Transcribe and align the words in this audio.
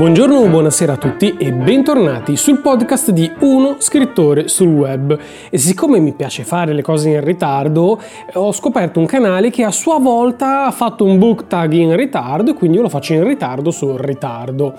Buongiorno 0.00 0.36
o 0.36 0.48
buonasera 0.48 0.94
a 0.94 0.96
tutti 0.96 1.36
e 1.36 1.52
bentornati 1.52 2.34
sul 2.34 2.60
podcast 2.60 3.10
di 3.10 3.30
Uno 3.40 3.76
Scrittore 3.80 4.48
sul 4.48 4.68
Web. 4.68 5.18
E 5.50 5.58
siccome 5.58 6.00
mi 6.00 6.14
piace 6.14 6.42
fare 6.42 6.72
le 6.72 6.80
cose 6.80 7.10
in 7.10 7.22
ritardo, 7.22 8.00
ho 8.32 8.50
scoperto 8.50 8.98
un 8.98 9.04
canale 9.04 9.50
che 9.50 9.62
a 9.62 9.70
sua 9.70 9.98
volta 9.98 10.64
ha 10.64 10.70
fatto 10.70 11.04
un 11.04 11.18
book 11.18 11.48
tag 11.48 11.74
in 11.74 11.94
ritardo 11.96 12.52
e 12.52 12.54
quindi 12.54 12.78
io 12.78 12.82
lo 12.84 12.88
faccio 12.88 13.12
in 13.12 13.26
ritardo 13.26 13.70
sul 13.70 13.98
ritardo. 13.98 14.72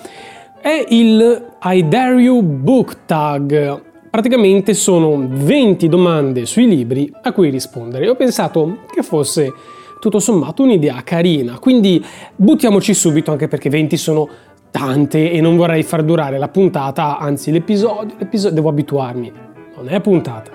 È 0.60 0.88
il 0.90 1.50
I 1.66 1.88
Dare 1.88 2.20
You 2.20 2.42
Book 2.42 3.06
Tag. 3.06 3.80
Praticamente 4.10 4.74
sono 4.74 5.24
20 5.30 5.88
domande 5.88 6.48
sui 6.48 6.68
libri 6.68 7.14
a 7.22 7.32
cui 7.32 7.52
rispondere. 7.52 8.10
Ho 8.10 8.16
pensato 8.16 8.80
che 8.92 9.04
fosse 9.04 9.54
tutto 10.00 10.18
sommato 10.18 10.64
un'idea 10.64 11.00
carina, 11.04 11.60
quindi 11.60 12.04
buttiamoci 12.36 12.92
subito 12.96 13.30
anche 13.30 13.48
perché 13.48 13.70
20 13.70 13.98
sono 13.98 14.28
tante 14.72 15.32
e 15.32 15.42
non 15.42 15.58
vorrei 15.58 15.84
far 15.84 16.02
durare 16.04 16.38
la 16.38 16.48
puntata, 16.48 17.18
anzi 17.20 17.52
l'episodio, 17.52 18.16
l'episodio 18.18 18.56
devo 18.56 18.70
abituarmi, 18.70 19.32
non 19.76 19.90
è 19.90 20.00
puntata, 20.00 20.52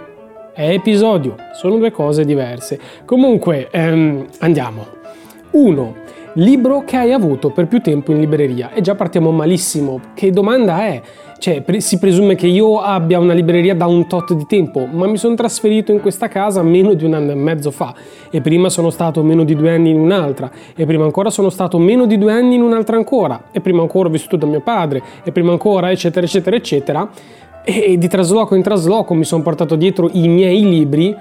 è 0.52 0.70
episodio, 0.70 1.37
sono 1.52 1.77
due 1.77 1.91
cose 1.91 2.24
diverse. 2.24 2.80
Comunque, 3.05 3.69
ehm, 3.71 4.27
andiamo. 4.38 4.95
1. 5.51 5.95
Libro 6.39 6.85
che 6.85 6.99
hai 6.99 7.13
avuto 7.13 7.49
per 7.49 7.67
più 7.67 7.81
tempo 7.81 8.13
in 8.13 8.21
libreria. 8.21 8.71
E 8.75 8.83
già 8.83 8.95
partiamo 8.95 9.31
malissimo. 9.31 10.01
Che 10.13 10.31
domanda 10.31 10.85
è? 10.85 11.01
Cioè, 11.39 11.65
si 11.79 11.99
presume 11.99 12.35
che 12.35 12.47
io 12.47 12.79
abbia 12.79 13.19
una 13.19 13.33
libreria 13.33 13.75
da 13.75 13.87
un 13.87 14.07
tot 14.07 14.35
di 14.35 14.45
tempo, 14.47 14.85
ma 14.85 15.07
mi 15.07 15.17
sono 15.17 15.35
trasferito 15.35 15.93
in 15.93 16.01
questa 16.03 16.29
casa 16.29 16.63
meno 16.63 16.93
di 16.93 17.07
un 17.07 17.15
anno 17.15 17.30
e 17.30 17.35
mezzo 17.35 17.71
fa 17.71 17.95
e 18.30 18.43
prima 18.43 18.69
sono 18.69 18.91
stato 18.91 19.23
meno 19.23 19.45
di 19.45 19.55
due 19.55 19.71
anni 19.71 19.89
in 19.89 19.99
un'altra 19.99 20.51
e 20.75 20.85
prima 20.85 21.05
ancora 21.05 21.30
sono 21.30 21.49
stato 21.49 21.79
meno 21.79 22.05
di 22.05 22.19
due 22.19 22.33
anni 22.33 22.57
in 22.57 22.61
un'altra 22.61 22.97
ancora 22.97 23.45
e 23.51 23.63
prima 23.63 23.80
ancora 23.80 24.09
ho 24.09 24.10
vissuto 24.10 24.37
da 24.37 24.45
mio 24.45 24.60
padre 24.60 25.03
e 25.25 25.32
prima 25.32 25.53
ancora 25.53 25.91
eccetera 25.91 26.27
eccetera 26.27 26.57
eccetera 26.57 27.10
e 27.65 27.97
di 27.97 28.09
trasloco 28.09 28.55
in 28.55 28.63
trasloco 28.63 29.15
mi 29.15 29.25
sono 29.25 29.43
portato 29.43 29.75
dietro 29.75 30.10
i 30.13 30.29
miei 30.29 30.63
libri 30.69 31.16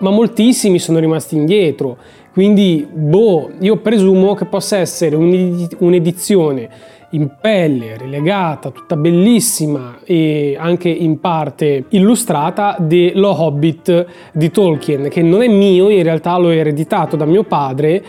ma 0.00 0.10
moltissimi 0.10 0.78
sono 0.78 0.98
rimasti 0.98 1.36
indietro 1.36 1.96
quindi 2.32 2.86
boh 2.90 3.50
io 3.60 3.76
presumo 3.78 4.34
che 4.34 4.44
possa 4.44 4.76
essere 4.78 5.16
un'edizione 5.16 6.68
in 7.10 7.28
pelle, 7.40 7.96
rilegata, 7.96 8.70
tutta 8.70 8.96
bellissima 8.96 9.98
e 10.04 10.56
anche 10.58 10.88
in 10.88 11.18
parte 11.18 11.86
illustrata 11.88 12.76
dello 12.78 13.42
Hobbit 13.42 14.06
di 14.32 14.50
Tolkien, 14.50 15.08
che 15.08 15.22
non 15.22 15.42
è 15.42 15.48
mio, 15.48 15.88
in 15.88 16.02
realtà 16.02 16.36
l'ho 16.38 16.50
ereditato 16.50 17.16
da 17.16 17.24
mio 17.24 17.42
padre, 17.42 18.02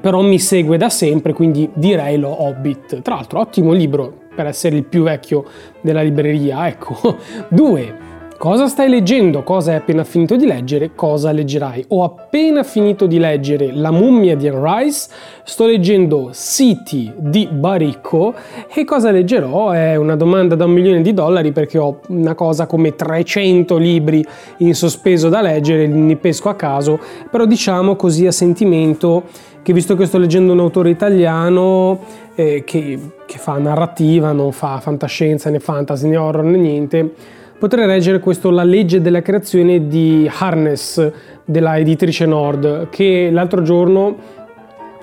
però 0.00 0.20
mi 0.20 0.38
segue 0.38 0.76
da 0.76 0.90
sempre, 0.90 1.32
quindi 1.32 1.68
direi 1.72 2.18
lo 2.18 2.42
Hobbit. 2.42 3.00
Tra 3.00 3.14
l'altro, 3.14 3.40
ottimo 3.40 3.72
libro 3.72 4.24
per 4.34 4.46
essere 4.46 4.76
il 4.76 4.84
più 4.84 5.02
vecchio 5.02 5.44
della 5.80 6.02
libreria, 6.02 6.68
ecco. 6.68 7.16
Due. 7.48 8.05
Cosa 8.38 8.68
stai 8.68 8.90
leggendo? 8.90 9.42
Cosa 9.42 9.70
hai 9.70 9.78
appena 9.78 10.04
finito 10.04 10.36
di 10.36 10.44
leggere? 10.44 10.90
Cosa 10.94 11.32
leggerai? 11.32 11.86
Ho 11.88 12.04
appena 12.04 12.64
finito 12.64 13.06
di 13.06 13.18
leggere 13.18 13.72
La 13.72 13.90
mummia 13.90 14.36
di 14.36 14.46
Anne 14.46 14.82
Rice, 14.82 15.08
sto 15.42 15.64
leggendo 15.64 16.30
City 16.34 17.10
di 17.16 17.48
Baricco 17.50 18.34
e 18.74 18.84
cosa 18.84 19.10
leggerò? 19.10 19.70
È 19.70 19.96
una 19.96 20.16
domanda 20.16 20.54
da 20.54 20.66
un 20.66 20.72
milione 20.72 21.00
di 21.00 21.14
dollari 21.14 21.52
perché 21.52 21.78
ho 21.78 22.00
una 22.08 22.34
cosa 22.34 22.66
come 22.66 22.94
300 22.94 23.78
libri 23.78 24.22
in 24.58 24.74
sospeso 24.74 25.30
da 25.30 25.40
leggere, 25.40 25.86
li 25.86 26.16
pesco 26.16 26.50
a 26.50 26.54
caso, 26.54 27.00
però 27.30 27.46
diciamo 27.46 27.96
così 27.96 28.26
a 28.26 28.32
sentimento 28.32 29.24
che 29.62 29.72
visto 29.72 29.96
che 29.96 30.04
sto 30.04 30.18
leggendo 30.18 30.52
un 30.52 30.60
autore 30.60 30.90
italiano 30.90 32.00
eh, 32.34 32.64
che, 32.66 32.98
che 33.24 33.38
fa 33.38 33.56
narrativa, 33.56 34.32
non 34.32 34.52
fa 34.52 34.78
fantascienza 34.78 35.48
né 35.48 35.58
fantasy 35.58 36.06
né 36.06 36.16
horror 36.18 36.44
né 36.44 36.58
niente, 36.58 37.14
potrei 37.58 37.86
leggere 37.86 38.18
questo 38.18 38.50
La 38.50 38.62
legge 38.62 39.00
della 39.00 39.22
creazione 39.22 39.86
di 39.86 40.30
Harness 40.38 41.12
della 41.44 41.78
editrice 41.78 42.26
Nord 42.26 42.88
che 42.90 43.30
l'altro 43.30 43.62
giorno 43.62 44.16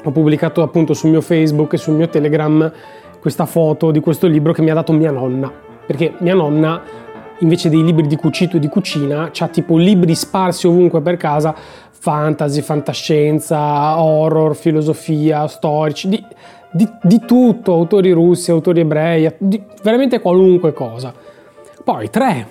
ho 0.04 0.12
pubblicato 0.12 0.62
appunto 0.62 0.94
sul 0.94 1.10
mio 1.10 1.22
Facebook 1.22 1.74
e 1.74 1.78
sul 1.78 1.96
mio 1.96 2.10
Telegram 2.10 2.72
questa 3.20 3.46
foto 3.46 3.92
di 3.92 4.00
questo 4.00 4.28
libro 4.28 4.54
che 4.54 4.62
mi 4.62 4.70
ha 4.70 4.74
dato 4.74 4.92
mia 4.92 5.12
nonna 5.12 5.52
perché 5.86 6.14
mia 6.20 6.36
nonna 6.36 6.82
invece 7.40 7.70
dei 7.70 7.84
libri 7.84 8.08
di 8.08 8.16
cucito 8.16 8.58
e 8.58 8.60
di 8.60 8.68
cucina 8.68 9.32
ha 9.38 9.48
tipo 9.48 9.78
libri 9.78 10.14
sparsi 10.14 10.68
ovunque 10.68 11.02
per 11.02 11.18
casa 11.18 11.56
fantasy, 12.04 12.60
fantascienza, 12.60 13.98
horror, 14.02 14.58
filosofia, 14.58 15.48
storici, 15.48 16.10
di, 16.10 16.22
di, 16.70 16.86
di 17.02 17.22
tutto, 17.26 17.72
autori 17.72 18.12
russi, 18.12 18.52
autori 18.52 18.82
ebrei, 18.82 19.34
di, 19.38 19.64
veramente 19.82 20.20
qualunque 20.20 20.74
cosa. 20.74 21.14
Poi 21.84 22.10
3. 22.10 22.48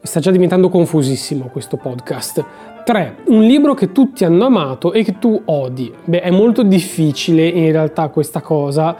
Sta 0.00 0.20
già 0.20 0.30
diventando 0.30 0.68
confusissimo 0.68 1.48
questo 1.50 1.76
podcast. 1.76 2.44
3. 2.84 3.16
Un 3.26 3.42
libro 3.42 3.74
che 3.74 3.90
tutti 3.90 4.24
hanno 4.24 4.44
amato 4.44 4.92
e 4.92 5.02
che 5.02 5.18
tu 5.18 5.42
odi. 5.46 5.92
Beh, 6.04 6.20
è 6.20 6.30
molto 6.30 6.62
difficile 6.62 7.48
in 7.48 7.72
realtà 7.72 8.08
questa 8.10 8.40
cosa 8.42 8.96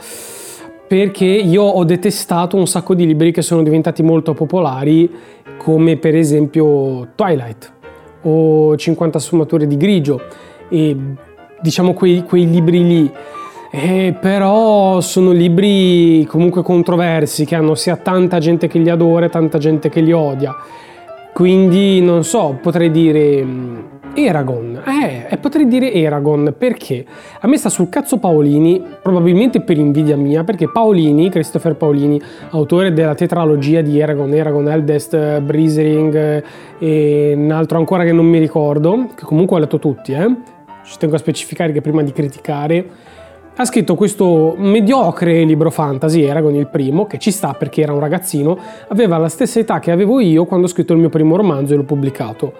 perché 0.88 1.24
io 1.24 1.62
ho 1.62 1.84
detestato 1.84 2.56
un 2.56 2.66
sacco 2.66 2.94
di 2.94 3.06
libri 3.06 3.30
che 3.30 3.42
sono 3.42 3.62
diventati 3.62 4.02
molto 4.02 4.34
popolari, 4.34 5.08
come 5.56 5.98
per 5.98 6.16
esempio 6.16 7.10
Twilight 7.14 7.72
o 8.22 8.76
50 8.76 9.18
sfumature 9.20 9.68
di 9.68 9.76
grigio 9.76 10.20
e 10.68 10.96
diciamo 11.60 11.92
quei, 11.92 12.24
quei 12.24 12.50
libri 12.50 12.84
lì 12.84 13.12
eh, 13.76 14.14
però 14.20 15.00
sono 15.00 15.32
libri 15.32 16.24
comunque 16.28 16.62
controversi 16.62 17.44
che 17.44 17.56
hanno 17.56 17.74
sia 17.74 17.96
tanta 17.96 18.38
gente 18.38 18.68
che 18.68 18.78
li 18.78 18.88
adora 18.88 19.26
e 19.26 19.30
tanta 19.30 19.58
gente 19.58 19.88
che 19.88 20.00
li 20.00 20.12
odia. 20.12 20.54
Quindi 21.32 22.00
non 22.00 22.22
so, 22.22 22.56
potrei 22.62 22.92
dire 22.92 23.42
mm, 23.42 23.78
Eragon. 24.14 24.80
Eh, 24.86 25.36
potrei 25.38 25.66
dire 25.66 25.92
Eragon 25.92 26.54
perché 26.56 27.04
a 27.40 27.48
me 27.48 27.56
sta 27.56 27.68
sul 27.68 27.88
cazzo 27.88 28.18
Paolini, 28.18 28.80
probabilmente 29.02 29.60
per 29.60 29.76
invidia 29.76 30.16
mia, 30.16 30.44
perché 30.44 30.70
Paolini, 30.70 31.28
Christopher 31.28 31.74
Paolini, 31.74 32.20
autore 32.50 32.92
della 32.92 33.16
tetralogia 33.16 33.80
di 33.80 33.98
Eragon, 33.98 34.32
Eragon, 34.32 34.68
Eldest, 34.68 35.40
Breezering 35.40 36.44
e 36.78 37.32
un 37.36 37.50
altro 37.50 37.78
ancora 37.78 38.04
che 38.04 38.12
non 38.12 38.26
mi 38.26 38.38
ricordo, 38.38 39.08
che 39.16 39.24
comunque 39.24 39.56
ho 39.56 39.58
letto 39.58 39.80
tutti, 39.80 40.12
eh. 40.12 40.32
Ci 40.84 40.96
tengo 40.98 41.16
a 41.16 41.18
specificare 41.18 41.72
che 41.72 41.80
prima 41.80 42.02
di 42.02 42.12
criticare 42.12 43.12
ha 43.56 43.64
scritto 43.64 43.94
questo 43.94 44.54
mediocre 44.56 45.44
libro 45.44 45.70
fantasy, 45.70 46.22
Eragon 46.22 46.56
il 46.56 46.66
primo, 46.66 47.06
che 47.06 47.18
ci 47.18 47.30
sta 47.30 47.54
perché 47.54 47.82
era 47.82 47.92
un 47.92 48.00
ragazzino, 48.00 48.58
aveva 48.88 49.16
la 49.16 49.28
stessa 49.28 49.60
età 49.60 49.78
che 49.78 49.92
avevo 49.92 50.18
io 50.18 50.44
quando 50.44 50.66
ho 50.66 50.68
scritto 50.68 50.92
il 50.92 50.98
mio 50.98 51.08
primo 51.08 51.36
romanzo 51.36 51.72
e 51.72 51.76
l'ho 51.76 51.84
pubblicato. 51.84 52.52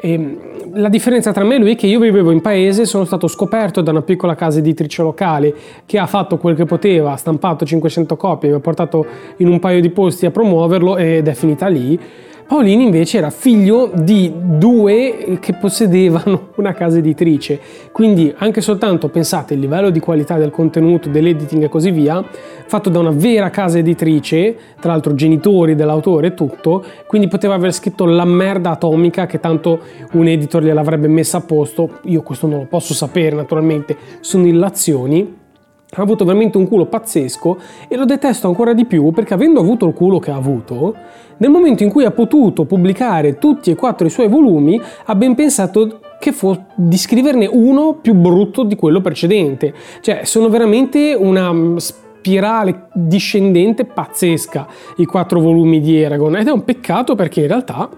E 0.00 0.38
la 0.74 0.88
differenza 0.88 1.32
tra 1.32 1.42
me 1.42 1.56
e 1.56 1.58
lui 1.58 1.72
è 1.72 1.76
che 1.76 1.88
io 1.88 1.98
vivevo 1.98 2.30
in 2.30 2.40
paese, 2.40 2.84
sono 2.84 3.04
stato 3.04 3.26
scoperto 3.26 3.80
da 3.80 3.90
una 3.90 4.02
piccola 4.02 4.36
casa 4.36 4.60
editrice 4.60 5.02
locale 5.02 5.52
che 5.84 5.98
ha 5.98 6.06
fatto 6.06 6.36
quel 6.36 6.54
che 6.54 6.66
poteva, 6.66 7.12
ha 7.12 7.16
stampato 7.16 7.64
500 7.64 8.16
copie, 8.16 8.50
mi 8.50 8.54
ha 8.54 8.60
portato 8.60 9.04
in 9.38 9.48
un 9.48 9.58
paio 9.58 9.80
di 9.80 9.90
posti 9.90 10.24
a 10.24 10.30
promuoverlo 10.30 10.96
ed 10.96 11.26
è 11.26 11.32
finita 11.32 11.66
lì. 11.66 11.98
Paolini 12.48 12.84
invece 12.84 13.18
era 13.18 13.28
figlio 13.28 13.92
di 13.94 14.32
due 14.34 15.36
che 15.38 15.52
possedevano 15.52 16.48
una 16.56 16.72
casa 16.72 16.96
editrice, 16.96 17.60
quindi 17.92 18.34
anche 18.38 18.62
soltanto 18.62 19.10
pensate 19.10 19.52
il 19.52 19.60
livello 19.60 19.90
di 19.90 20.00
qualità 20.00 20.38
del 20.38 20.50
contenuto, 20.50 21.10
dell'editing 21.10 21.64
e 21.64 21.68
così 21.68 21.90
via, 21.90 22.24
fatto 22.66 22.88
da 22.88 23.00
una 23.00 23.10
vera 23.10 23.50
casa 23.50 23.76
editrice, 23.76 24.56
tra 24.80 24.92
l'altro 24.92 25.12
genitori 25.12 25.74
dell'autore 25.74 26.28
e 26.28 26.34
tutto, 26.34 26.82
quindi 27.06 27.28
poteva 27.28 27.52
aver 27.52 27.74
scritto 27.74 28.06
la 28.06 28.24
merda 28.24 28.70
atomica 28.70 29.26
che 29.26 29.40
tanto 29.40 29.80
un 30.12 30.26
editor 30.26 30.62
gliel'avrebbe 30.62 31.06
messa 31.06 31.36
a 31.36 31.42
posto, 31.42 31.98
io 32.04 32.22
questo 32.22 32.46
non 32.46 32.60
lo 32.60 32.66
posso 32.66 32.94
sapere 32.94 33.36
naturalmente, 33.36 33.94
sono 34.20 34.46
illazioni 34.46 35.46
ha 35.90 36.02
avuto 36.02 36.24
veramente 36.24 36.58
un 36.58 36.68
culo 36.68 36.86
pazzesco 36.86 37.56
e 37.88 37.96
lo 37.96 38.04
detesto 38.04 38.46
ancora 38.46 38.74
di 38.74 38.84
più 38.84 39.10
perché 39.10 39.34
avendo 39.34 39.60
avuto 39.60 39.86
il 39.86 39.94
culo 39.94 40.18
che 40.18 40.30
ha 40.30 40.36
avuto, 40.36 40.94
nel 41.38 41.50
momento 41.50 41.82
in 41.82 41.90
cui 41.90 42.04
ha 42.04 42.10
potuto 42.10 42.64
pubblicare 42.64 43.38
tutti 43.38 43.70
e 43.70 43.74
quattro 43.74 44.06
i 44.06 44.10
suoi 44.10 44.28
volumi, 44.28 44.80
ha 45.06 45.14
ben 45.14 45.34
pensato 45.34 46.00
che 46.18 46.32
fu 46.32 46.56
di 46.74 46.96
scriverne 46.98 47.46
uno 47.46 47.94
più 47.94 48.14
brutto 48.14 48.64
di 48.64 48.74
quello 48.74 49.00
precedente. 49.00 49.72
Cioè, 50.00 50.24
sono 50.24 50.48
veramente 50.48 51.14
una 51.14 51.78
spirale 51.78 52.88
discendente 52.92 53.84
pazzesca 53.84 54.66
i 54.96 55.04
quattro 55.04 55.40
volumi 55.40 55.80
di 55.80 55.96
Eragon 55.96 56.36
ed 56.36 56.48
è 56.48 56.50
un 56.50 56.64
peccato 56.64 57.14
perché 57.14 57.42
in 57.42 57.46
realtà 57.46 57.88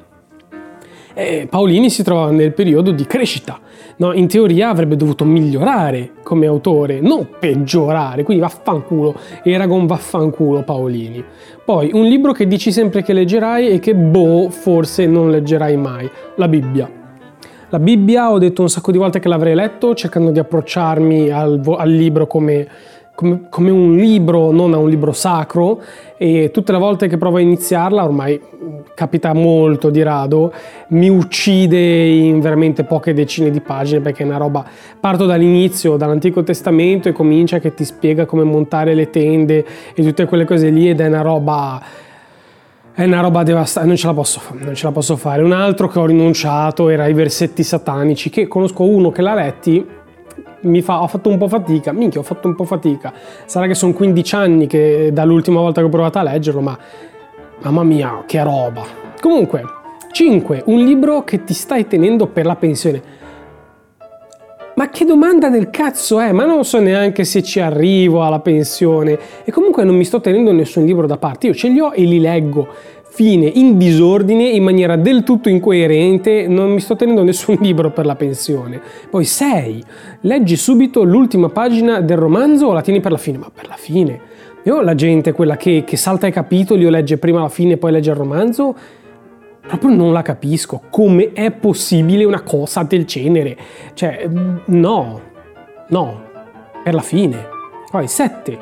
eh, 1.14 1.46
Paolini 1.48 1.90
si 1.90 2.02
trova 2.02 2.30
nel 2.30 2.52
periodo 2.52 2.90
di 2.90 3.06
crescita. 3.06 3.58
No, 3.96 4.12
in 4.12 4.28
teoria 4.28 4.70
avrebbe 4.70 4.96
dovuto 4.96 5.24
migliorare 5.24 6.12
come 6.22 6.46
autore, 6.46 7.00
non 7.00 7.28
peggiorare, 7.38 8.22
quindi 8.22 8.42
vaffanculo, 8.42 9.14
Eragon 9.42 9.86
vaffanculo 9.86 10.62
Paolini. 10.62 11.22
Poi 11.64 11.90
un 11.92 12.04
libro 12.04 12.32
che 12.32 12.46
dici 12.46 12.72
sempre 12.72 13.02
che 13.02 13.12
leggerai 13.12 13.68
e 13.68 13.78
che 13.78 13.94
boh, 13.94 14.48
forse 14.48 15.06
non 15.06 15.30
leggerai 15.30 15.76
mai, 15.76 16.10
la 16.36 16.48
Bibbia. 16.48 16.90
La 17.68 17.78
Bibbia 17.78 18.32
ho 18.32 18.38
detto 18.38 18.62
un 18.62 18.68
sacco 18.68 18.90
di 18.90 18.98
volte 18.98 19.20
che 19.20 19.28
l'avrei 19.28 19.54
letto 19.54 19.94
cercando 19.94 20.30
di 20.30 20.38
approcciarmi 20.38 21.28
al, 21.30 21.60
al 21.76 21.90
libro 21.90 22.26
come 22.26 22.66
come, 23.20 23.42
come, 23.50 23.70
un 23.70 23.96
libro, 23.96 24.50
non 24.50 24.72
a 24.72 24.78
un 24.78 24.88
libro 24.88 25.12
sacro 25.12 25.78
e 26.16 26.50
tutte 26.50 26.72
le 26.72 26.78
volte 26.78 27.06
che 27.06 27.18
provo 27.18 27.36
a 27.36 27.40
iniziarla, 27.40 28.02
ormai 28.02 28.40
capita 28.94 29.34
molto 29.34 29.90
di 29.90 30.02
rado, 30.02 30.50
mi 30.88 31.10
uccide 31.10 31.78
in 32.06 32.40
veramente 32.40 32.84
poche 32.84 33.12
decine 33.12 33.50
di 33.50 33.60
pagine 33.60 34.00
perché 34.00 34.22
è 34.22 34.26
una 34.26 34.38
roba, 34.38 34.64
parto 34.98 35.26
dall'inizio, 35.26 35.98
dall'Antico 35.98 36.42
Testamento 36.42 37.10
e 37.10 37.12
comincia 37.12 37.58
che 37.58 37.74
ti 37.74 37.84
spiega 37.84 38.24
come 38.24 38.42
montare 38.42 38.94
le 38.94 39.10
tende 39.10 39.66
e 39.92 40.02
tutte 40.02 40.24
quelle 40.24 40.46
cose 40.46 40.70
lì 40.70 40.88
ed 40.88 41.00
è 41.00 41.06
una 41.06 41.20
roba 41.20 41.82
è 42.92 43.04
una 43.04 43.20
roba 43.20 43.42
devastante, 43.42 43.86
non 43.86 43.96
ce 43.96 44.06
la 44.06 44.14
posso 44.14 44.40
non 44.52 44.74
ce 44.74 44.84
la 44.84 44.92
posso 44.92 45.16
fare. 45.16 45.42
Un 45.42 45.52
altro 45.52 45.88
che 45.88 45.98
ho 45.98 46.06
rinunciato 46.06 46.88
era 46.88 47.06
i 47.06 47.12
versetti 47.12 47.62
satanici, 47.62 48.30
che 48.30 48.48
conosco 48.48 48.82
uno 48.84 49.10
che 49.10 49.22
l'ha 49.22 49.34
letti, 49.34 49.86
mi 50.62 50.82
fa, 50.82 51.02
ho 51.02 51.06
fatto 51.06 51.28
un 51.28 51.38
po' 51.38 51.48
fatica, 51.48 51.92
minchia 51.92 52.20
ho 52.20 52.24
fatto 52.24 52.48
un 52.48 52.54
po' 52.54 52.64
fatica. 52.64 53.12
Sarà 53.44 53.66
che 53.66 53.74
sono 53.74 53.92
15 53.92 54.34
anni 54.34 54.66
che 54.66 55.10
dall'ultima 55.12 55.60
volta 55.60 55.80
che 55.80 55.86
ho 55.86 55.90
provato 55.90 56.18
a 56.18 56.22
leggerlo, 56.22 56.60
ma 56.60 56.78
mamma 57.62 57.82
mia, 57.82 58.24
che 58.26 58.42
roba. 58.42 58.84
Comunque, 59.20 59.62
5. 60.12 60.62
Un 60.66 60.84
libro 60.84 61.24
che 61.24 61.44
ti 61.44 61.54
stai 61.54 61.86
tenendo 61.86 62.26
per 62.26 62.46
la 62.46 62.56
pensione. 62.56 63.18
Ma 64.74 64.88
che 64.88 65.04
domanda 65.04 65.50
del 65.50 65.68
cazzo 65.68 66.20
è? 66.20 66.32
Ma 66.32 66.46
non 66.46 66.64
so 66.64 66.80
neanche 66.80 67.24
se 67.24 67.42
ci 67.42 67.60
arrivo 67.60 68.24
alla 68.24 68.40
pensione. 68.40 69.18
E 69.44 69.52
comunque 69.52 69.84
non 69.84 69.94
mi 69.94 70.04
sto 70.04 70.20
tenendo 70.20 70.52
nessun 70.52 70.86
libro 70.86 71.06
da 71.06 71.18
parte. 71.18 71.48
Io 71.48 71.54
ce 71.54 71.68
li 71.68 71.80
ho 71.80 71.92
e 71.92 72.02
li 72.04 72.18
leggo. 72.18 72.66
Fine, 73.12 73.46
in 73.46 73.76
disordine, 73.76 74.44
in 74.44 74.62
maniera 74.62 74.94
del 74.94 75.24
tutto 75.24 75.48
incoerente, 75.48 76.46
non 76.46 76.70
mi 76.70 76.80
sto 76.80 76.94
tenendo 76.94 77.24
nessun 77.24 77.56
libro 77.60 77.90
per 77.90 78.06
la 78.06 78.14
pensione. 78.14 78.80
Poi 79.10 79.24
6. 79.24 79.84
Leggi 80.22 80.56
subito 80.56 81.02
l'ultima 81.02 81.48
pagina 81.48 82.00
del 82.00 82.16
romanzo 82.16 82.66
o 82.66 82.72
la 82.72 82.82
tieni 82.82 83.00
per 83.00 83.10
la 83.10 83.18
fine? 83.18 83.38
Ma 83.38 83.50
per 83.52 83.66
la 83.66 83.74
fine. 83.76 84.20
Io 84.62 84.80
la 84.80 84.94
gente, 84.94 85.32
quella 85.32 85.56
che, 85.56 85.82
che 85.84 85.96
salta 85.96 86.28
i 86.28 86.32
capitoli 86.32 86.86
o 86.86 86.90
legge 86.90 87.18
prima 87.18 87.40
la 87.40 87.48
fine 87.48 87.72
e 87.72 87.76
poi 87.78 87.90
legge 87.90 88.10
il 88.10 88.16
romanzo, 88.16 88.76
proprio 89.60 89.90
non 89.90 90.12
la 90.12 90.22
capisco. 90.22 90.82
Come 90.88 91.32
è 91.32 91.50
possibile 91.50 92.24
una 92.24 92.42
cosa 92.42 92.84
del 92.84 93.06
genere? 93.06 93.56
Cioè, 93.92 94.28
no, 94.66 95.20
no, 95.88 96.22
per 96.84 96.94
la 96.94 97.02
fine. 97.02 97.48
Poi 97.90 98.06
7. 98.06 98.58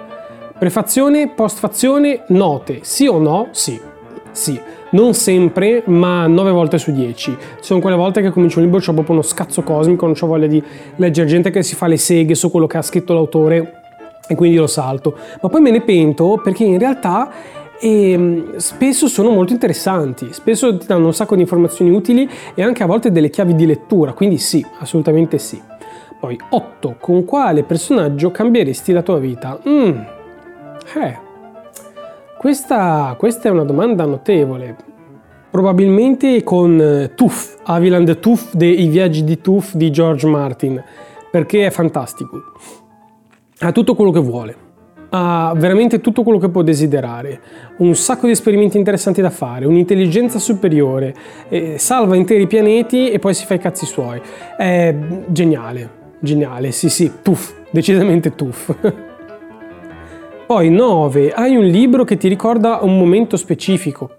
Prefazione, 0.58 1.28
postfazione, 1.28 2.24
note. 2.28 2.78
Sì 2.82 3.06
o 3.06 3.18
no? 3.18 3.48
Sì. 3.50 3.87
Sì. 4.38 4.60
Non 4.90 5.14
sempre, 5.14 5.82
ma 5.86 6.28
9 6.28 6.52
volte 6.52 6.78
su 6.78 6.92
10. 6.92 7.30
Ci 7.30 7.36
sono 7.60 7.80
quelle 7.80 7.96
volte 7.96 8.22
che 8.22 8.30
comincio 8.30 8.60
un 8.60 8.66
libro 8.66 8.78
e 8.78 8.84
ho 8.86 8.92
proprio 8.92 9.16
uno 9.16 9.22
scazzo 9.22 9.62
cosmico, 9.62 10.06
non 10.06 10.14
ho 10.18 10.26
voglia 10.26 10.46
di 10.46 10.62
leggere 10.96 11.26
gente 11.26 11.50
che 11.50 11.64
si 11.64 11.74
fa 11.74 11.88
le 11.88 11.96
seghe 11.96 12.36
su 12.36 12.48
quello 12.48 12.68
che 12.68 12.78
ha 12.78 12.82
scritto 12.82 13.12
l'autore 13.12 13.80
e 14.28 14.36
quindi 14.36 14.56
lo 14.56 14.68
salto. 14.68 15.18
Ma 15.42 15.48
poi 15.48 15.60
me 15.60 15.72
ne 15.72 15.80
pento 15.80 16.40
perché 16.42 16.62
in 16.62 16.78
realtà 16.78 17.30
e 17.80 18.16
mm, 18.16 18.56
spesso 18.56 19.08
sono 19.08 19.30
molto 19.30 19.52
interessanti, 19.52 20.32
spesso 20.32 20.78
ti 20.78 20.86
danno 20.86 21.06
un 21.06 21.14
sacco 21.14 21.34
di 21.34 21.40
informazioni 21.40 21.90
utili 21.90 22.28
e 22.54 22.62
anche 22.62 22.84
a 22.84 22.86
volte 22.86 23.10
delle 23.10 23.30
chiavi 23.30 23.56
di 23.56 23.66
lettura, 23.66 24.12
quindi 24.12 24.38
sì, 24.38 24.64
assolutamente 24.78 25.38
sì. 25.38 25.60
Poi 26.18 26.38
8. 26.50 26.96
Con 27.00 27.24
quale 27.24 27.64
personaggio 27.64 28.30
cambieresti 28.30 28.92
la 28.92 29.02
tua 29.02 29.18
vita? 29.18 29.58
Mm. 29.68 29.98
Eh, 30.94 31.26
questa, 32.38 33.14
questa 33.18 33.48
è 33.48 33.50
una 33.50 33.64
domanda 33.64 34.04
notevole. 34.04 34.76
Probabilmente 35.50 36.42
con 36.42 36.80
eh, 36.80 37.14
Tuff, 37.14 37.56
Aviland 37.64 38.18
Tuff 38.20 38.52
dei 38.52 38.86
viaggi 38.86 39.24
di 39.24 39.40
Tuff 39.40 39.74
di 39.74 39.90
George 39.90 40.26
Martin, 40.26 40.82
perché 41.30 41.66
è 41.66 41.70
fantastico. 41.70 42.42
Ha 43.60 43.72
tutto 43.72 43.94
quello 43.94 44.10
che 44.10 44.20
vuole 44.20 44.66
ha 45.10 45.54
veramente 45.56 46.00
tutto 46.00 46.22
quello 46.22 46.38
che 46.38 46.48
può 46.48 46.62
desiderare, 46.62 47.40
un 47.78 47.94
sacco 47.94 48.26
di 48.26 48.32
esperimenti 48.32 48.76
interessanti 48.76 49.20
da 49.20 49.30
fare, 49.30 49.66
un'intelligenza 49.66 50.38
superiore, 50.38 51.14
eh, 51.48 51.78
salva 51.78 52.16
interi 52.16 52.46
pianeti 52.46 53.10
e 53.10 53.18
poi 53.18 53.32
si 53.34 53.46
fa 53.46 53.54
i 53.54 53.58
cazzi 53.58 53.86
suoi. 53.86 54.20
È 54.56 54.94
geniale, 55.28 55.90
geniale, 56.20 56.72
sì 56.72 56.90
sì, 56.90 57.10
tuff, 57.22 57.54
decisamente 57.70 58.34
tuff. 58.34 58.70
poi 60.48 60.70
9. 60.70 61.32
Hai 61.32 61.56
un 61.56 61.64
libro 61.64 62.04
che 62.04 62.16
ti 62.16 62.26
ricorda 62.26 62.78
un 62.80 62.96
momento 62.96 63.36
specifico, 63.36 64.12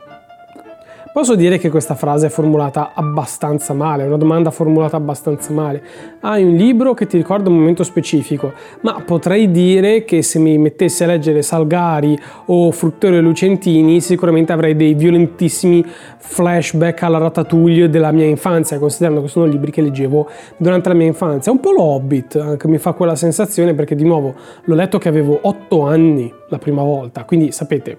Posso 1.11 1.33
dire 1.33 1.57
che 1.57 1.71
questa 1.71 1.95
frase 1.95 2.27
è 2.27 2.29
formulata 2.29 2.91
abbastanza 2.93 3.73
male, 3.73 4.03
è 4.03 4.05
una 4.05 4.15
domanda 4.15 4.51
formulata 4.51 4.95
abbastanza 4.95 5.51
male. 5.51 5.81
Hai 6.19 6.43
un 6.43 6.55
libro 6.55 6.93
che 6.93 7.07
ti 7.07 7.17
ricorda 7.17 7.49
un 7.49 7.57
momento 7.57 7.83
specifico, 7.83 8.53
ma 8.81 9.01
potrei 9.03 9.49
dire 9.49 10.05
che 10.05 10.21
se 10.21 10.37
mi 10.37 10.55
mettessi 10.59 11.03
a 11.03 11.07
leggere 11.07 11.41
Salgari 11.41 12.17
o 12.45 12.71
Fruttore 12.71 13.17
e 13.17 13.21
Lucentini 13.21 14.01
sicuramente 14.01 14.53
avrei 14.53 14.75
dei 14.75 14.93
violentissimi 14.93 15.83
flashback 16.17 17.01
alla 17.01 17.17
Ratatouille 17.17 17.89
della 17.89 18.11
mia 18.11 18.27
infanzia, 18.27 18.77
considerando 18.77 19.23
che 19.23 19.29
sono 19.29 19.45
libri 19.45 19.71
che 19.71 19.81
leggevo 19.81 20.29
durante 20.57 20.89
la 20.89 20.95
mia 20.95 21.07
infanzia. 21.07 21.51
Un 21.51 21.59
po' 21.59 21.71
l'Hobbit, 21.71 22.35
anche 22.35 22.67
mi 22.67 22.77
fa 22.77 22.93
quella 22.93 23.15
sensazione 23.15 23.73
perché 23.73 23.95
di 23.95 24.03
nuovo 24.03 24.35
l'ho 24.63 24.75
letto 24.75 24.99
che 24.99 25.09
avevo 25.09 25.39
8 25.41 25.81
anni 25.87 26.31
la 26.49 26.59
prima 26.59 26.83
volta, 26.83 27.23
quindi 27.23 27.51
sapete 27.51 27.97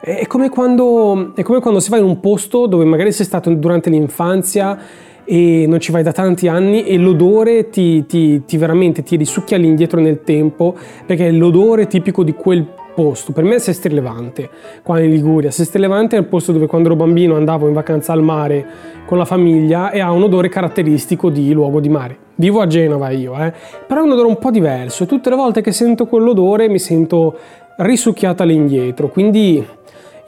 è 0.00 0.26
come, 0.26 0.48
quando, 0.48 1.32
è 1.34 1.42
come 1.42 1.60
quando 1.60 1.78
si 1.78 1.90
va 1.90 1.98
in 1.98 2.04
un 2.04 2.20
posto 2.20 2.66
dove 2.66 2.84
magari 2.84 3.12
sei 3.12 3.26
stato 3.26 3.52
durante 3.54 3.90
l'infanzia 3.90 4.78
e 5.24 5.66
non 5.68 5.78
ci 5.78 5.92
vai 5.92 6.02
da 6.02 6.12
tanti 6.12 6.48
anni 6.48 6.84
e 6.84 6.96
l'odore 6.96 7.68
ti, 7.68 8.06
ti, 8.06 8.44
ti 8.44 8.56
veramente 8.56 9.02
ti 9.02 9.16
risucchia 9.16 9.58
all'indietro 9.58 10.00
nel 10.00 10.22
tempo 10.24 10.74
perché 11.04 11.28
è 11.28 11.30
l'odore 11.30 11.86
tipico 11.86 12.24
di 12.24 12.32
quel 12.32 12.66
posto. 12.94 13.32
Per 13.32 13.44
me 13.44 13.56
è 13.56 13.58
Sestri 13.58 13.92
Levante, 13.92 14.48
qua 14.82 15.00
in 15.00 15.10
Liguria. 15.10 15.50
Sestri 15.50 15.80
Levante 15.80 16.16
è 16.16 16.18
il 16.18 16.26
posto 16.26 16.52
dove 16.52 16.66
quando 16.66 16.88
ero 16.88 16.96
bambino 16.96 17.36
andavo 17.36 17.68
in 17.68 17.74
vacanza 17.74 18.12
al 18.12 18.22
mare 18.22 18.66
con 19.06 19.18
la 19.18 19.24
famiglia 19.24 19.90
e 19.90 20.00
ha 20.00 20.10
un 20.10 20.22
odore 20.22 20.48
caratteristico 20.48 21.30
di 21.30 21.52
luogo 21.52 21.78
di 21.78 21.88
mare. 21.88 22.18
Vivo 22.36 22.60
a 22.60 22.66
Genova 22.66 23.10
io, 23.10 23.36
eh? 23.38 23.52
però 23.86 24.00
è 24.00 24.04
un 24.04 24.12
odore 24.12 24.28
un 24.28 24.38
po' 24.38 24.50
diverso 24.50 25.04
tutte 25.04 25.28
le 25.28 25.36
volte 25.36 25.60
che 25.60 25.72
sento 25.72 26.06
quell'odore 26.06 26.68
mi 26.68 26.78
sento 26.78 27.36
risucchiata 27.80 28.42
all'indietro, 28.42 29.08
quindi 29.08 29.64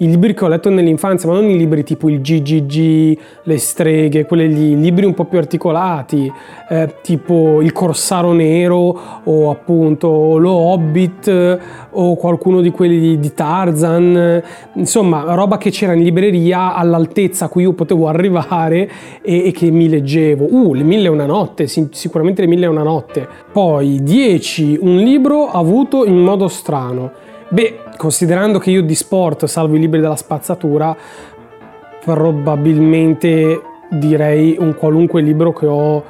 i 0.02 0.08
libri 0.08 0.34
che 0.34 0.44
ho 0.44 0.48
letto 0.48 0.68
nell'infanzia, 0.68 1.28
ma 1.28 1.36
non 1.36 1.48
i 1.48 1.56
libri 1.56 1.84
tipo 1.84 2.08
il 2.08 2.20
GGG, 2.20 3.18
le 3.44 3.58
streghe, 3.58 4.26
quelli 4.26 4.76
libri 4.76 5.04
un 5.04 5.14
po' 5.14 5.26
più 5.26 5.38
articolati, 5.38 6.30
eh, 6.68 6.96
tipo 7.02 7.60
Il 7.62 7.70
Corsaro 7.70 8.32
Nero 8.32 8.98
o 9.22 9.50
appunto 9.50 10.38
Lo 10.38 10.50
Hobbit 10.50 11.58
o 11.90 12.16
qualcuno 12.16 12.60
di 12.60 12.70
quelli 12.70 12.98
di, 12.98 13.18
di 13.20 13.32
Tarzan, 13.32 14.42
insomma 14.74 15.34
roba 15.34 15.56
che 15.56 15.70
c'era 15.70 15.92
in 15.92 16.02
libreria 16.02 16.74
all'altezza 16.74 17.44
a 17.44 17.48
cui 17.48 17.62
io 17.62 17.72
potevo 17.72 18.08
arrivare 18.08 18.90
e, 19.22 19.46
e 19.46 19.52
che 19.52 19.70
mi 19.70 19.88
leggevo. 19.88 20.46
Uh, 20.50 20.74
Le 20.74 20.82
Mille 20.82 21.06
e 21.06 21.10
una 21.10 21.26
Notte, 21.26 21.68
sicuramente 21.68 22.42
Le 22.42 22.48
Mille 22.48 22.64
e 22.64 22.68
una 22.68 22.82
Notte. 22.82 23.28
Poi 23.52 24.02
10, 24.02 24.78
un 24.80 24.96
libro 24.96 25.48
avuto 25.48 26.04
in 26.04 26.18
modo 26.18 26.48
strano. 26.48 27.30
Beh, 27.52 27.80
considerando 27.98 28.58
che 28.58 28.70
io 28.70 28.80
di 28.80 28.94
sport 28.94 29.44
salvo 29.44 29.76
i 29.76 29.78
libri 29.78 30.00
dalla 30.00 30.16
spazzatura, 30.16 30.96
probabilmente 32.02 33.60
direi 33.90 34.56
un 34.58 34.74
qualunque 34.74 35.20
libro 35.20 35.52
che 35.52 35.66
ho 35.66 36.02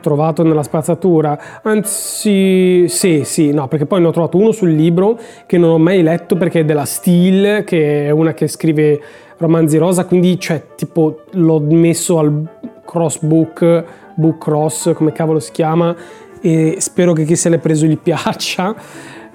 trovato 0.00 0.42
nella 0.42 0.62
spazzatura. 0.62 1.60
Anzi, 1.64 2.88
sì, 2.88 3.24
sì, 3.24 3.52
no, 3.52 3.68
perché 3.68 3.84
poi 3.84 4.00
ne 4.00 4.06
ho 4.06 4.10
trovato 4.10 4.38
uno 4.38 4.52
sul 4.52 4.70
libro 4.70 5.18
che 5.44 5.58
non 5.58 5.68
ho 5.68 5.78
mai 5.78 6.02
letto 6.02 6.34
perché 6.34 6.60
è 6.60 6.64
della 6.64 6.86
Steel, 6.86 7.64
che 7.64 8.06
è 8.06 8.10
una 8.10 8.32
che 8.32 8.48
scrive 8.48 8.98
romanzi 9.36 9.76
rosa, 9.76 10.06
quindi 10.06 10.40
cioè 10.40 10.64
tipo 10.76 11.24
l'ho 11.32 11.60
messo 11.60 12.18
al 12.18 12.42
crossbook, 12.86 13.84
book 14.14 14.38
cross, 14.38 14.94
come 14.94 15.12
cavolo 15.12 15.40
si 15.40 15.52
chiama, 15.52 15.94
e 16.40 16.76
spero 16.78 17.12
che 17.12 17.24
chi 17.24 17.36
se 17.36 17.50
l'è 17.50 17.58
preso 17.58 17.84
gli 17.84 17.98
piaccia. 18.02 18.74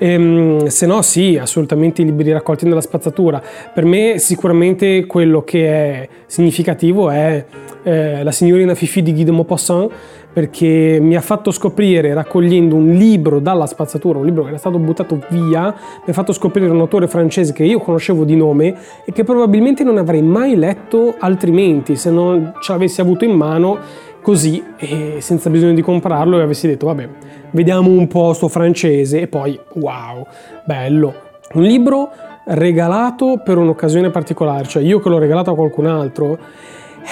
Ehm, 0.03 0.65
se 0.65 0.87
no 0.87 1.03
sì, 1.03 1.37
assolutamente 1.37 2.01
i 2.01 2.05
libri 2.05 2.31
raccolti 2.31 2.65
nella 2.65 2.81
spazzatura. 2.81 3.39
Per 3.71 3.85
me 3.85 4.17
sicuramente 4.17 5.05
quello 5.05 5.43
che 5.43 5.67
è 5.67 6.09
significativo 6.25 7.11
è 7.11 7.45
eh, 7.83 8.23
La 8.23 8.31
signorina 8.31 8.73
Fifi 8.73 9.03
di 9.03 9.13
Guy 9.13 9.25
de 9.25 9.31
Maupassant 9.31 9.91
perché 10.33 10.97
mi 10.99 11.15
ha 11.15 11.21
fatto 11.21 11.51
scoprire, 11.51 12.13
raccogliendo 12.15 12.75
un 12.75 12.93
libro 12.93 13.39
dalla 13.39 13.67
spazzatura, 13.67 14.17
un 14.17 14.25
libro 14.25 14.43
che 14.43 14.49
era 14.49 14.57
stato 14.57 14.79
buttato 14.79 15.19
via, 15.29 15.65
mi 15.65 16.07
ha 16.07 16.13
fatto 16.13 16.31
scoprire 16.31 16.69
un 16.69 16.79
autore 16.79 17.07
francese 17.07 17.53
che 17.53 17.63
io 17.63 17.79
conoscevo 17.79 18.23
di 18.23 18.35
nome 18.35 18.73
e 19.05 19.11
che 19.11 19.23
probabilmente 19.23 19.83
non 19.83 19.97
avrei 19.97 20.21
mai 20.23 20.55
letto 20.55 21.15
altrimenti 21.19 21.95
se 21.95 22.09
non 22.09 22.53
ce 22.59 22.71
l'avessi 22.71 23.01
avuto 23.01 23.25
in 23.25 23.33
mano 23.33 23.77
così 24.21 24.63
e 24.77 25.17
senza 25.19 25.49
bisogno 25.49 25.73
di 25.73 25.81
comprarlo 25.81 26.39
e 26.39 26.43
avessi 26.43 26.67
detto 26.67 26.85
vabbè 26.85 27.07
vediamo 27.51 27.89
un 27.89 28.07
po' 28.07 28.33
sto 28.33 28.47
francese 28.47 29.21
e 29.21 29.27
poi 29.27 29.59
wow 29.73 30.25
bello. 30.65 31.13
Un 31.53 31.63
libro 31.63 32.09
regalato 32.45 33.41
per 33.43 33.57
un'occasione 33.57 34.09
particolare 34.09 34.67
cioè 34.67 34.83
io 34.83 34.99
che 34.99 35.09
l'ho 35.09 35.17
regalato 35.17 35.51
a 35.51 35.55
qualcun 35.55 35.85
altro 35.85 36.37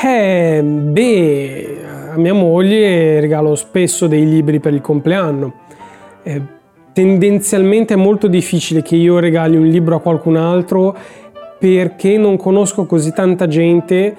eh 0.04 0.62
beh 0.63 1.78
a 2.12 2.18
mia 2.18 2.34
moglie 2.34 3.20
regalo 3.20 3.56
spesso 3.56 4.08
dei 4.08 4.28
libri 4.28 4.60
per 4.60 4.74
il 4.74 4.82
compleanno. 4.82 5.54
Eh, 6.24 6.42
tendenzialmente 6.94 7.94
è 7.94 7.98
molto 7.98 8.28
difficile 8.28 8.82
che 8.82 8.96
io 8.96 9.20
regali 9.20 9.56
un 9.56 9.66
libro 9.66 9.96
a 9.96 10.01
qualcun 10.01 10.36
altro 10.36 10.96
perché 11.58 12.18
non 12.18 12.38
conosco 12.38 12.86
così 12.86 13.13
tanta 13.13 13.48
gente 13.48 14.16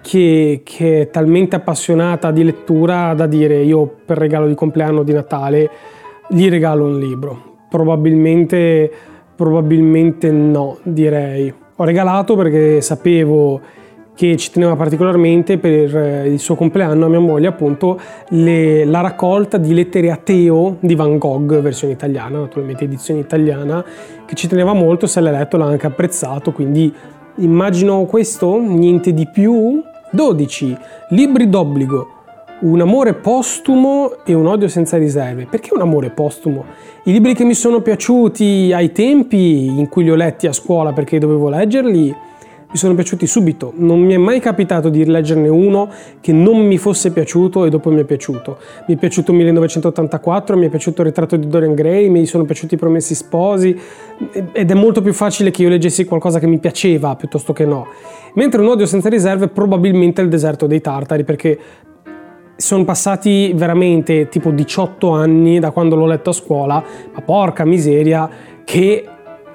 che, 0.00 0.62
che, 0.64 1.02
è 1.02 1.10
talmente 1.10 1.56
appassionata 1.56 2.30
di 2.30 2.44
lettura 2.44 3.14
da 3.14 3.26
dire 3.26 3.62
io 3.62 3.86
per 4.04 4.18
regalo 4.18 4.46
di 4.46 4.54
compleanno 4.54 5.02
di 5.02 5.12
Natale 5.12 5.70
gli 6.28 6.48
regalo 6.48 6.84
un 6.84 6.98
libro. 6.98 7.56
Probabilmente, 7.68 8.90
probabilmente 9.34 10.30
no, 10.30 10.78
direi. 10.82 11.52
Ho 11.76 11.84
regalato 11.84 12.36
perché 12.36 12.80
sapevo 12.80 13.60
che 14.18 14.36
ci 14.36 14.50
teneva 14.50 14.74
particolarmente 14.74 15.58
per 15.58 15.96
eh, 15.96 16.28
il 16.28 16.40
suo 16.40 16.56
compleanno 16.56 17.06
a 17.06 17.08
mia 17.08 17.20
moglie 17.20 17.46
appunto 17.46 18.00
le, 18.30 18.84
la 18.84 19.00
raccolta 19.00 19.58
di 19.58 19.72
lettere 19.72 20.10
a 20.10 20.16
Teo 20.16 20.76
di 20.80 20.96
Van 20.96 21.18
Gogh 21.18 21.60
versione 21.60 21.92
italiana 21.92 22.40
naturalmente 22.40 22.82
edizione 22.82 23.20
italiana 23.20 23.84
che 24.26 24.34
ci 24.34 24.48
teneva 24.48 24.72
molto 24.72 25.06
se 25.06 25.20
l'ha 25.20 25.30
letto 25.30 25.56
l'ha 25.56 25.66
anche 25.66 25.86
apprezzato 25.86 26.50
quindi 26.50 26.92
immagino 27.38 28.04
questo 28.04 28.58
niente 28.60 29.12
di 29.12 29.26
più 29.26 29.82
12 30.10 30.76
libri 31.10 31.48
d'obbligo 31.48 32.16
un 32.60 32.80
amore 32.80 33.14
postumo 33.14 34.16
e 34.24 34.34
un 34.34 34.46
odio 34.46 34.66
senza 34.66 34.96
riserve. 34.96 35.46
Perché 35.46 35.70
un 35.74 35.80
amore 35.80 36.10
postumo? 36.10 36.64
I 37.04 37.12
libri 37.12 37.34
che 37.34 37.44
mi 37.44 37.54
sono 37.54 37.80
piaciuti 37.80 38.72
ai 38.74 38.90
tempi 38.90 39.66
in 39.66 39.88
cui 39.88 40.02
li 40.02 40.10
ho 40.10 40.16
letti 40.16 40.46
a 40.46 40.52
scuola 40.52 40.92
perché 40.92 41.18
dovevo 41.18 41.48
leggerli, 41.48 42.14
mi 42.70 42.76
sono 42.76 42.94
piaciuti 42.94 43.26
subito. 43.26 43.72
Non 43.76 44.00
mi 44.00 44.12
è 44.14 44.18
mai 44.18 44.40
capitato 44.40 44.90
di 44.90 45.02
rileggerne 45.02 45.48
uno 45.48 45.90
che 46.20 46.32
non 46.32 46.58
mi 46.66 46.76
fosse 46.76 47.12
piaciuto 47.12 47.64
e 47.64 47.70
dopo 47.70 47.90
mi 47.90 48.00
è 48.00 48.04
piaciuto. 48.04 48.58
Mi 48.86 48.94
è 48.94 48.98
piaciuto 48.98 49.32
1984, 49.32 50.56
mi 50.56 50.66
è 50.66 50.68
piaciuto 50.68 51.00
il 51.00 51.08
ritratto 51.08 51.36
di 51.36 51.46
Dorian 51.46 51.74
Gray, 51.74 52.08
mi 52.08 52.26
sono 52.26 52.44
piaciuti 52.44 52.74
i 52.74 52.76
Promessi 52.78 53.14
Sposi 53.14 53.78
ed 54.52 54.70
è 54.70 54.74
molto 54.74 55.00
più 55.00 55.14
facile 55.14 55.50
che 55.50 55.62
io 55.62 55.68
leggessi 55.70 56.04
qualcosa 56.04 56.38
che 56.38 56.46
mi 56.46 56.58
piaceva 56.58 57.16
piuttosto 57.16 57.52
che 57.52 57.64
no. 57.64 57.86
Mentre 58.34 58.60
un 58.60 58.68
odio 58.68 58.84
senza 58.84 59.08
riserve 59.08 59.48
probabilmente 59.48 60.20
il 60.20 60.28
deserto 60.28 60.66
dei 60.66 60.80
tartari 60.80 61.24
perché 61.24 61.58
sono 62.54 62.84
passati 62.84 63.52
veramente 63.54 64.28
tipo 64.28 64.50
18 64.50 65.10
anni 65.10 65.58
da 65.60 65.70
quando 65.70 65.94
l'ho 65.94 66.06
letto 66.06 66.30
a 66.30 66.32
scuola, 66.32 66.84
ma 67.14 67.20
porca 67.22 67.64
miseria, 67.64 68.28
che 68.64 69.04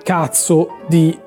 cazzo 0.03 0.77
di 0.87 1.17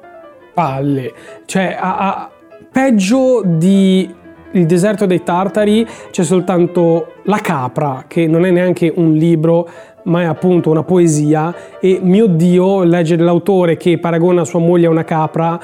palle. 0.57 1.13
Cioè, 1.45 1.77
a, 1.79 1.99
a, 1.99 2.31
peggio 2.73 3.43
di 3.45 4.25
Il 4.53 4.65
deserto 4.65 5.05
dei 5.05 5.23
tartari 5.23 5.87
c'è 6.11 6.25
soltanto 6.25 7.13
La 7.25 7.39
capra, 7.39 8.05
che 8.09 8.27
non 8.27 8.47
è 8.47 8.51
neanche 8.51 8.91
un 8.97 9.13
libro, 9.13 9.69
ma 10.05 10.23
è 10.23 10.25
appunto 10.25 10.71
una 10.71 10.83
poesia. 10.83 11.55
E 11.79 11.99
mio 12.03 12.27
Dio, 12.27 12.85
leggere 12.85 13.23
l'autore 13.23 13.77
che 13.77 13.99
paragona 13.99 14.47
sua 14.47 14.61
moglie 14.61 14.87
a 14.87 14.91
una 14.91 15.05
capra 15.05 15.61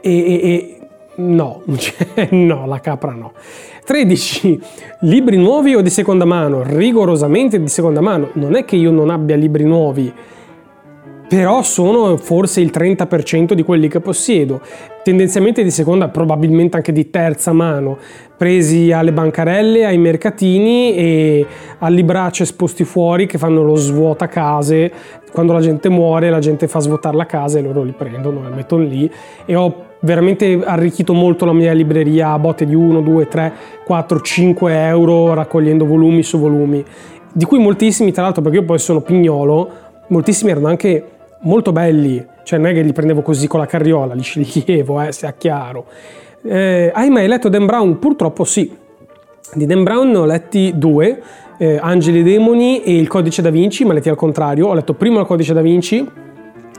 e, 0.00 0.48
e 0.48 0.78
no, 1.16 1.62
cioè, 1.76 2.28
no, 2.30 2.66
la 2.66 2.78
capra 2.78 3.10
no. 3.10 3.32
13. 3.84 4.60
Libri 5.00 5.36
nuovi 5.38 5.74
o 5.74 5.80
di 5.80 5.90
seconda 5.90 6.24
mano? 6.24 6.62
Rigorosamente 6.62 7.60
di 7.60 7.68
seconda 7.68 8.00
mano. 8.00 8.28
Non 8.34 8.54
è 8.54 8.64
che 8.64 8.76
io 8.76 8.92
non 8.92 9.10
abbia 9.10 9.34
libri 9.34 9.64
nuovi 9.64 10.12
però 11.30 11.62
sono 11.62 12.16
forse 12.16 12.60
il 12.60 12.72
30% 12.74 13.52
di 13.52 13.62
quelli 13.62 13.86
che 13.86 14.00
possiedo, 14.00 14.60
tendenzialmente 15.04 15.62
di 15.62 15.70
seconda, 15.70 16.08
probabilmente 16.08 16.76
anche 16.76 16.90
di 16.90 17.08
terza 17.08 17.52
mano, 17.52 17.98
presi 18.36 18.90
alle 18.90 19.12
bancarelle, 19.12 19.84
ai 19.84 19.96
mercatini 19.96 20.92
e 20.96 21.46
a 21.78 21.88
libracce 21.88 22.42
esposti 22.42 22.82
fuori 22.82 23.26
che 23.26 23.38
fanno 23.38 23.62
lo 23.62 23.76
svuota 23.76 24.26
case, 24.26 24.90
quando 25.30 25.52
la 25.52 25.60
gente 25.60 25.88
muore 25.88 26.30
la 26.30 26.40
gente 26.40 26.66
fa 26.66 26.80
svuotare 26.80 27.16
la 27.16 27.26
casa 27.26 27.60
e 27.60 27.62
loro 27.62 27.84
li 27.84 27.94
prendono 27.96 28.48
e 28.48 28.50
mettono 28.52 28.82
lì. 28.82 29.08
E 29.44 29.54
ho 29.54 29.84
veramente 30.00 30.60
arricchito 30.64 31.12
molto 31.12 31.44
la 31.44 31.52
mia 31.52 31.72
libreria 31.72 32.32
a 32.32 32.40
botte 32.40 32.66
di 32.66 32.74
1, 32.74 33.02
2, 33.02 33.28
3, 33.28 33.52
4, 33.84 34.20
5 34.20 34.84
euro 34.84 35.32
raccogliendo 35.34 35.86
volumi 35.86 36.24
su 36.24 36.40
volumi, 36.40 36.84
di 37.32 37.44
cui 37.44 37.60
moltissimi 37.60 38.10
tra 38.10 38.24
l'altro 38.24 38.42
perché 38.42 38.58
io 38.58 38.64
poi 38.64 38.80
sono 38.80 39.00
pignolo, 39.00 39.70
moltissimi 40.08 40.50
erano 40.50 40.66
anche 40.66 41.18
molto 41.40 41.72
belli, 41.72 42.24
cioè 42.42 42.58
non 42.58 42.70
è 42.70 42.74
che 42.74 42.82
li 42.82 42.92
prendevo 42.92 43.22
così 43.22 43.46
con 43.46 43.60
la 43.60 43.66
carriola, 43.66 44.14
li 44.14 44.22
sceglievo, 44.22 45.00
eh, 45.00 45.12
sia 45.12 45.32
chiaro. 45.32 45.86
Eh, 46.42 46.90
hai 46.92 47.10
mai 47.10 47.26
letto 47.28 47.48
Dan 47.48 47.66
Brown? 47.66 47.98
Purtroppo 47.98 48.44
sì. 48.44 48.76
Di 49.52 49.66
Dan 49.66 49.82
Brown 49.82 50.10
ne 50.10 50.16
ho 50.16 50.24
letti 50.24 50.72
due, 50.76 51.22
eh, 51.58 51.78
Angeli 51.80 52.20
e 52.20 52.22
Demoni 52.22 52.82
e 52.82 52.96
Il 52.96 53.08
Codice 53.08 53.42
da 53.42 53.50
Vinci, 53.50 53.84
ma 53.84 53.92
letti 53.92 54.08
al 54.08 54.16
contrario. 54.16 54.68
Ho 54.68 54.74
letto 54.74 54.94
prima 54.94 55.20
Il 55.20 55.26
Codice 55.26 55.52
da 55.52 55.60
Vinci 55.60 56.06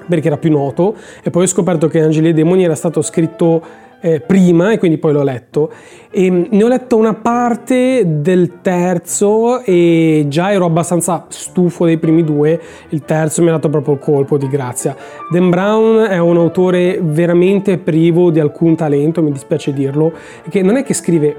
perché 0.07 0.27
era 0.27 0.37
più 0.37 0.51
noto 0.51 0.95
e 1.23 1.29
poi 1.29 1.43
ho 1.43 1.47
scoperto 1.47 1.87
che 1.87 2.01
Angeli 2.01 2.29
e 2.29 2.33
Demoni 2.33 2.63
era 2.63 2.75
stato 2.75 3.01
scritto 3.01 3.61
eh, 4.01 4.19
prima 4.19 4.71
e 4.71 4.79
quindi 4.79 4.97
poi 4.97 5.13
l'ho 5.13 5.23
letto. 5.23 5.71
E 6.09 6.29
ne 6.29 6.63
ho 6.63 6.67
letto 6.67 6.97
una 6.97 7.13
parte 7.13 8.03
del 8.21 8.59
terzo 8.61 9.61
e 9.61 10.25
già 10.27 10.51
ero 10.51 10.65
abbastanza 10.65 11.25
stufo 11.29 11.85
dei 11.85 11.97
primi 11.97 12.23
due, 12.23 12.59
il 12.89 13.03
terzo 13.05 13.41
mi 13.41 13.49
ha 13.49 13.51
dato 13.51 13.69
proprio 13.69 13.93
il 13.93 13.99
colpo 14.01 14.37
di 14.37 14.47
grazia. 14.47 14.95
Dan 15.29 15.49
Brown 15.49 16.07
è 16.07 16.17
un 16.17 16.37
autore 16.37 16.99
veramente 17.01 17.77
privo 17.77 18.31
di 18.31 18.39
alcun 18.39 18.75
talento, 18.75 19.21
mi 19.21 19.31
dispiace 19.31 19.71
dirlo, 19.71 20.11
che 20.49 20.61
non 20.61 20.75
è 20.75 20.83
che 20.83 20.93
scrive, 20.93 21.35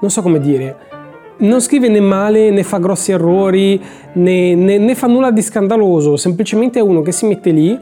non 0.00 0.10
so 0.10 0.22
come 0.22 0.38
dire, 0.38 0.88
non 1.38 1.60
scrive 1.60 1.88
né 1.88 2.00
male 2.00 2.50
né 2.50 2.62
fa 2.62 2.76
grossi 2.78 3.12
errori 3.12 3.82
né, 4.12 4.54
né, 4.54 4.76
né 4.76 4.94
fa 4.94 5.06
nulla 5.06 5.30
di 5.30 5.40
scandaloso, 5.40 6.16
semplicemente 6.16 6.78
è 6.78 6.82
uno 6.82 7.00
che 7.00 7.12
si 7.12 7.26
mette 7.26 7.50
lì 7.50 7.78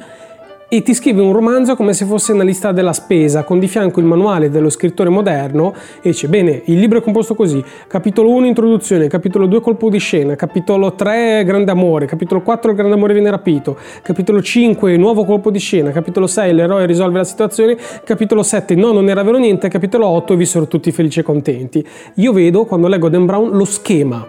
e 0.71 0.83
ti 0.83 0.93
scrive 0.93 1.23
un 1.23 1.33
romanzo 1.33 1.77
come 1.77 1.95
se 1.95 2.05
fosse 2.05 2.33
una 2.33 2.43
lista 2.43 2.73
della 2.73 2.93
spesa 2.93 3.43
con 3.43 3.59
di 3.59 3.67
fianco 3.67 4.01
il 4.01 4.07
manuale 4.07 4.51
dello 4.51 4.69
scrittore 4.69 5.09
moderno 5.09 5.73
e 6.03 6.11
dice 6.11 6.29
bene 6.29 6.61
il 6.67 6.79
libro 6.79 6.99
è 6.99 7.03
composto 7.03 7.35
così 7.35 7.65
capitolo 7.87 8.31
1 8.33 8.45
introduzione 8.45 9.09
capitolo 9.09 9.47
2 9.47 9.63
colpo 9.63 9.89
di 9.89 9.99
scena 9.99 10.37
capitolo 10.37 10.93
3 10.93 11.43
grande 11.45 11.71
amore 11.71 12.05
capitolo 12.05 12.43
4 12.43 12.71
il 12.71 12.77
grande 12.77 12.95
amore 12.95 13.15
viene 13.15 13.31
rapito 13.31 13.79
capitolo 14.03 14.43
5 14.43 14.95
nuovo 14.99 15.25
colpo 15.25 15.51
di 15.51 15.59
scena 15.59 15.91
capitolo 15.91 16.27
6 16.27 16.53
l'eroe 16.53 16.85
risolve 16.85 17.17
la 17.17 17.25
situazione 17.25 17.75
capitolo 18.05 18.43
7 18.43 18.75
no 18.75 18.93
non 18.93 19.09
era 19.09 19.23
vero 19.23 19.39
niente 19.39 19.69
capitolo 19.69 20.07
8 20.07 20.37
vissero 20.37 20.69
tutti 20.69 20.93
felici 20.93 21.21
e 21.21 21.23
contenti. 21.23 21.87
Io 22.17 22.33
vedo 22.33 22.67
quando 22.67 22.89
leggo 22.89 23.09
Dan 23.09 23.25
Brown 23.25 23.57
lo 23.57 23.65
schema 23.65 24.27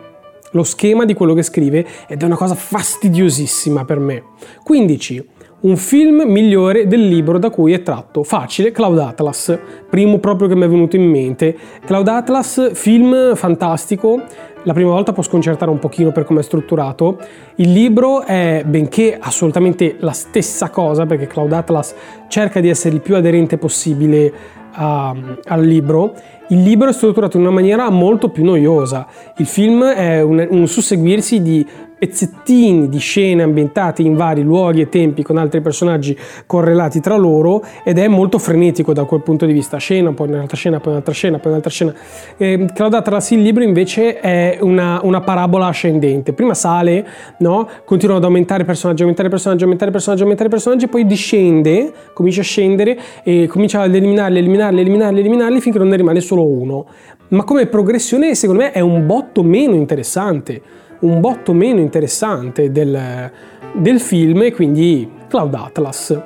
lo 0.51 0.63
schema 0.63 1.05
di 1.05 1.13
quello 1.13 1.33
che 1.33 1.43
scrive 1.43 1.85
ed 2.07 2.21
è 2.21 2.25
una 2.25 2.35
cosa 2.35 2.55
fastidiosissima 2.55 3.85
per 3.85 3.99
me. 3.99 4.23
15 4.63 5.27
un 5.61 5.75
film 5.75 6.23
migliore 6.25 6.87
del 6.87 7.05
libro 7.07 7.37
da 7.37 7.49
cui 7.49 7.73
è 7.73 7.81
tratto. 7.81 8.23
Facile, 8.23 8.71
Cloud 8.71 8.97
Atlas, 8.97 9.57
primo 9.89 10.19
proprio 10.19 10.47
che 10.47 10.55
mi 10.55 10.63
è 10.63 10.69
venuto 10.69 10.95
in 10.95 11.09
mente. 11.09 11.55
Cloud 11.85 12.07
Atlas, 12.07 12.71
film 12.73 13.35
fantastico, 13.35 14.21
la 14.63 14.73
prima 14.73 14.91
volta 14.91 15.11
può 15.11 15.23
sconcertare 15.23 15.69
un 15.71 15.79
pochino 15.79 16.11
per 16.11 16.23
come 16.23 16.39
è 16.39 16.43
strutturato. 16.43 17.17
Il 17.55 17.73
libro 17.73 18.23
è, 18.23 18.63
benché 18.65 19.17
assolutamente 19.19 19.95
la 19.99 20.11
stessa 20.11 20.69
cosa, 20.69 21.05
perché 21.05 21.27
Cloud 21.27 21.51
Atlas 21.51 21.93
cerca 22.29 22.61
di 22.61 22.69
essere 22.69 22.95
il 22.95 23.01
più 23.01 23.15
aderente 23.15 23.57
possibile 23.57 24.31
a, 24.71 25.13
al 25.45 25.63
libro, 25.63 26.13
il 26.49 26.61
libro 26.63 26.89
è 26.89 26.93
strutturato 26.93 27.37
in 27.37 27.43
una 27.43 27.51
maniera 27.51 27.89
molto 27.89 28.29
più 28.29 28.43
noiosa. 28.43 29.07
Il 29.37 29.45
film 29.45 29.83
è 29.83 30.21
un, 30.21 30.45
un 30.49 30.67
susseguirsi 30.67 31.41
di 31.41 31.65
pezzettini 31.99 32.87
di 32.87 32.97
scene 32.97 33.43
ambientate 33.43 34.01
in 34.01 34.15
vari 34.15 34.41
luoghi 34.41 34.79
e 34.81 34.89
tempi 34.89 35.21
con 35.21 35.37
altri 35.37 35.59
personaggi 35.59 36.17
correlati 36.45 37.01
tra 37.01 37.17
loro 37.17 37.61
ed 37.83 37.97
è 37.97 38.07
molto 38.07 38.39
frenetico 38.39 38.93
da 38.93 39.03
quel 39.03 39.21
punto 39.21 39.45
di 39.45 39.51
vista. 39.51 39.77
Scena, 39.77 40.13
poi 40.13 40.29
un'altra 40.29 40.55
scena, 40.55 40.79
poi 40.79 40.93
un'altra 40.93 41.13
scena, 41.13 41.37
poi 41.37 41.51
un'altra 41.51 41.69
scena. 41.69 41.93
Eh, 42.37 42.67
Claudia 42.73 43.01
Trassi, 43.01 43.35
il 43.35 43.41
libro 43.41 43.63
invece 43.63 44.19
è 44.19 44.57
una, 44.61 45.01
una, 45.03 45.19
parabola 45.19 45.67
ascendente. 45.67 46.31
Prima 46.31 46.53
sale, 46.53 47.05
no? 47.39 47.67
continuano 47.83 48.19
ad 48.19 48.25
aumentare 48.25 48.63
personaggi, 48.63 49.01
aumentare 49.01 49.27
personaggi, 49.27 49.63
aumentare 49.63 49.91
personaggi, 49.91 50.21
aumentare 50.21 50.49
personaggi, 50.49 50.87
poi 50.87 51.05
discende, 51.05 51.91
comincia 52.13 52.39
a 52.39 52.45
scendere 52.45 52.97
e 53.23 53.47
comincia 53.47 53.81
ad 53.81 53.93
eliminarli, 53.93 54.39
eliminarli, 54.39 54.79
eliminarli, 54.79 55.19
eliminarli 55.19 55.59
finché 55.59 55.77
non 55.77 55.89
ne 55.89 55.97
rimane 55.97 56.21
solo 56.21 56.47
uno. 56.47 56.85
Ma 57.29 57.43
come 57.43 57.67
progressione 57.67 58.33
secondo 58.35 58.63
me 58.63 58.71
è 58.71 58.79
un 58.79 59.05
botto 59.05 59.43
meno 59.43 59.75
interessante 59.75 60.61
un 60.99 61.19
botto 61.19 61.53
meno 61.53 61.79
interessante 61.79 62.71
del, 62.71 63.31
del 63.73 63.99
film 63.99 64.43
e 64.43 64.51
quindi 64.51 65.09
Cloud 65.27 65.53
Atlas. 65.53 66.21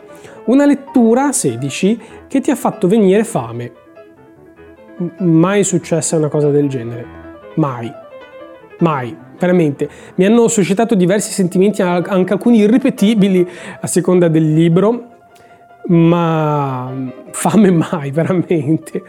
Una 0.46 0.66
lettura 0.66 1.32
16 1.32 2.02
che 2.28 2.42
ti 2.42 2.52
ha 2.52 2.56
fatto 2.56 2.88
venire 2.88 3.24
fame. 3.24 3.72
Mai 5.20 5.64
successa 5.64 6.18
una 6.18 6.30
cosa 6.30 6.50
del 6.50 6.68
genere. 6.68 7.06
Mai. 7.56 7.92
Mai. 8.80 9.16
Veramente. 9.40 9.90
Mi 10.16 10.26
hanno 10.26 10.48
suscitato 10.48 10.96
diversi 10.96 11.32
sentimenti, 11.32 11.82
anche 11.82 12.34
alcuni 12.34 12.60
irripetibili 12.60 13.48
a 13.80 13.88
seconda 13.88 14.28
del 14.28 14.54
libro. 14.54 15.13
Ma 15.88 16.92
fame 17.32 17.72
mai 17.72 18.12
veramente. 18.12 19.04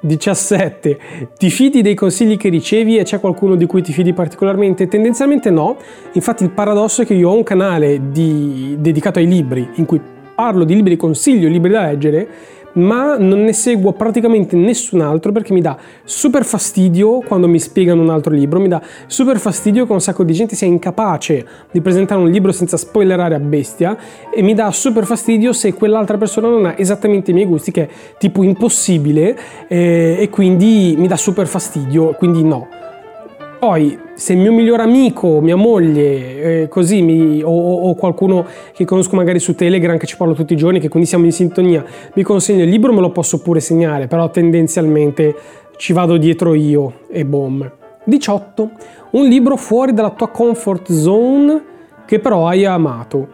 17 0.00 0.98
ti 1.36 1.50
fidi 1.50 1.82
dei 1.82 1.94
consigli 1.94 2.36
che 2.36 2.48
ricevi 2.48 2.96
e 2.96 3.04
c'è 3.04 3.20
qualcuno 3.20 3.54
di 3.54 3.66
cui 3.66 3.82
ti 3.82 3.92
fidi 3.92 4.12
particolarmente? 4.12 4.88
Tendenzialmente 4.88 5.50
no. 5.50 5.76
Infatti 6.12 6.44
il 6.44 6.50
paradosso 6.50 7.02
è 7.02 7.06
che 7.06 7.14
io 7.14 7.30
ho 7.30 7.36
un 7.36 7.42
canale 7.42 8.10
di, 8.10 8.76
dedicato 8.78 9.18
ai 9.18 9.26
libri 9.26 9.68
in 9.74 9.84
cui 9.84 10.00
parlo 10.34 10.64
di 10.64 10.74
libri 10.74 10.96
consiglio 10.96 11.48
libri 11.48 11.70
da 11.70 11.82
leggere 11.82 12.28
ma 12.76 13.16
non 13.16 13.42
ne 13.42 13.52
seguo 13.52 13.92
praticamente 13.92 14.56
nessun 14.56 15.00
altro 15.00 15.32
perché 15.32 15.52
mi 15.52 15.60
dà 15.60 15.76
super 16.04 16.44
fastidio 16.44 17.20
quando 17.20 17.48
mi 17.48 17.58
spiegano 17.58 18.02
un 18.02 18.10
altro 18.10 18.32
libro, 18.32 18.60
mi 18.60 18.68
dà 18.68 18.80
super 19.06 19.38
fastidio 19.38 19.86
che 19.86 19.92
un 19.92 20.00
sacco 20.00 20.24
di 20.24 20.32
gente 20.32 20.54
sia 20.54 20.66
incapace 20.66 21.46
di 21.70 21.80
presentare 21.80 22.20
un 22.20 22.30
libro 22.30 22.52
senza 22.52 22.76
spoilerare 22.76 23.34
a 23.34 23.40
bestia 23.40 23.96
e 24.34 24.42
mi 24.42 24.54
dà 24.54 24.70
super 24.70 25.04
fastidio 25.04 25.52
se 25.52 25.74
quell'altra 25.74 26.16
persona 26.16 26.48
non 26.48 26.66
ha 26.66 26.74
esattamente 26.76 27.30
i 27.30 27.34
miei 27.34 27.46
gusti, 27.46 27.70
che 27.70 27.82
è 27.82 27.88
tipo 28.18 28.42
impossibile 28.42 29.36
eh, 29.68 30.16
e 30.18 30.28
quindi 30.30 30.94
mi 30.96 31.06
dà 31.06 31.16
super 31.16 31.46
fastidio, 31.46 32.14
quindi 32.14 32.42
no. 32.42 32.68
Poi, 33.66 33.98
se 34.14 34.32
il 34.32 34.38
mio 34.38 34.52
miglior 34.52 34.78
amico, 34.78 35.40
mia 35.40 35.56
moglie, 35.56 36.62
eh, 36.62 36.68
così, 36.68 37.02
mi, 37.02 37.42
o, 37.42 37.50
o, 37.50 37.94
qualcuno 37.96 38.46
che 38.72 38.84
conosco 38.84 39.16
magari 39.16 39.40
su 39.40 39.56
Telegram, 39.56 39.96
che 39.96 40.06
ci 40.06 40.16
parlo 40.16 40.34
tutti 40.34 40.52
i 40.52 40.56
giorni, 40.56 40.78
che 40.78 40.88
quindi 40.88 41.08
siamo 41.08 41.24
in 41.24 41.32
sintonia, 41.32 41.84
mi 42.14 42.22
consegna 42.22 42.62
il 42.62 42.70
libro, 42.70 42.92
me 42.92 43.00
lo 43.00 43.10
posso 43.10 43.42
pure 43.42 43.58
segnare, 43.58 44.06
però 44.06 44.30
tendenzialmente 44.30 45.34
ci 45.78 45.92
vado 45.92 46.16
dietro 46.16 46.54
io 46.54 47.00
e 47.10 47.24
boom. 47.24 47.68
18. 48.04 48.70
Un 49.10 49.26
libro 49.26 49.56
fuori 49.56 49.92
dalla 49.92 50.10
tua 50.10 50.28
comfort 50.28 50.92
zone 50.92 51.64
che 52.06 52.20
però 52.20 52.46
hai 52.46 52.64
amato. 52.64 53.28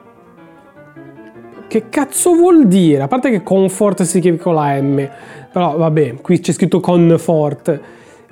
Che 1.69 1.89
cazzo 1.91 2.33
vuol 2.33 2.67
dire? 2.69 3.03
A 3.03 3.07
parte 3.07 3.29
che 3.29 3.43
comfort 3.43 4.01
si 4.05 4.19
scrive 4.19 4.39
con 4.39 4.55
la 4.55 4.81
M, 4.81 5.07
però 5.53 5.77
vabbè, 5.77 6.23
qui 6.23 6.41
c'è 6.41 6.53
scritto 6.53 6.81
comfort. 6.81 7.81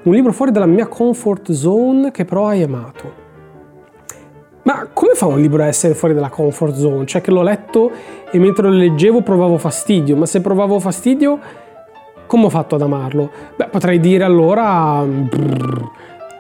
Un 0.03 0.15
libro 0.15 0.33
fuori 0.33 0.51
dalla 0.51 0.65
mia 0.65 0.87
comfort 0.87 1.53
zone 1.53 2.11
che 2.11 2.25
però 2.25 2.47
hai 2.47 2.63
amato. 2.63 3.29
Ma 4.63 4.89
come 4.95 5.13
fa 5.13 5.27
un 5.27 5.39
libro 5.39 5.63
a 5.63 5.67
essere 5.67 5.93
fuori 5.93 6.15
dalla 6.15 6.31
comfort 6.31 6.75
zone? 6.75 7.05
Cioè 7.05 7.21
che 7.21 7.31
l'ho 7.31 7.43
letto 7.43 7.91
e 8.31 8.39
mentre 8.39 8.69
lo 8.69 8.75
leggevo 8.75 9.21
provavo 9.21 9.59
fastidio, 9.59 10.17
ma 10.17 10.25
se 10.25 10.41
provavo 10.41 10.81
fastidio, 10.81 11.39
come 12.27 12.47
ho 12.47 12.49
fatto 12.49 12.77
ad 12.77 12.83
amarlo? 12.83 13.31
Beh, 13.57 13.67
potrei 13.67 14.01
dire 14.01 14.25
allora 14.25 15.05
brrr, 15.05 15.83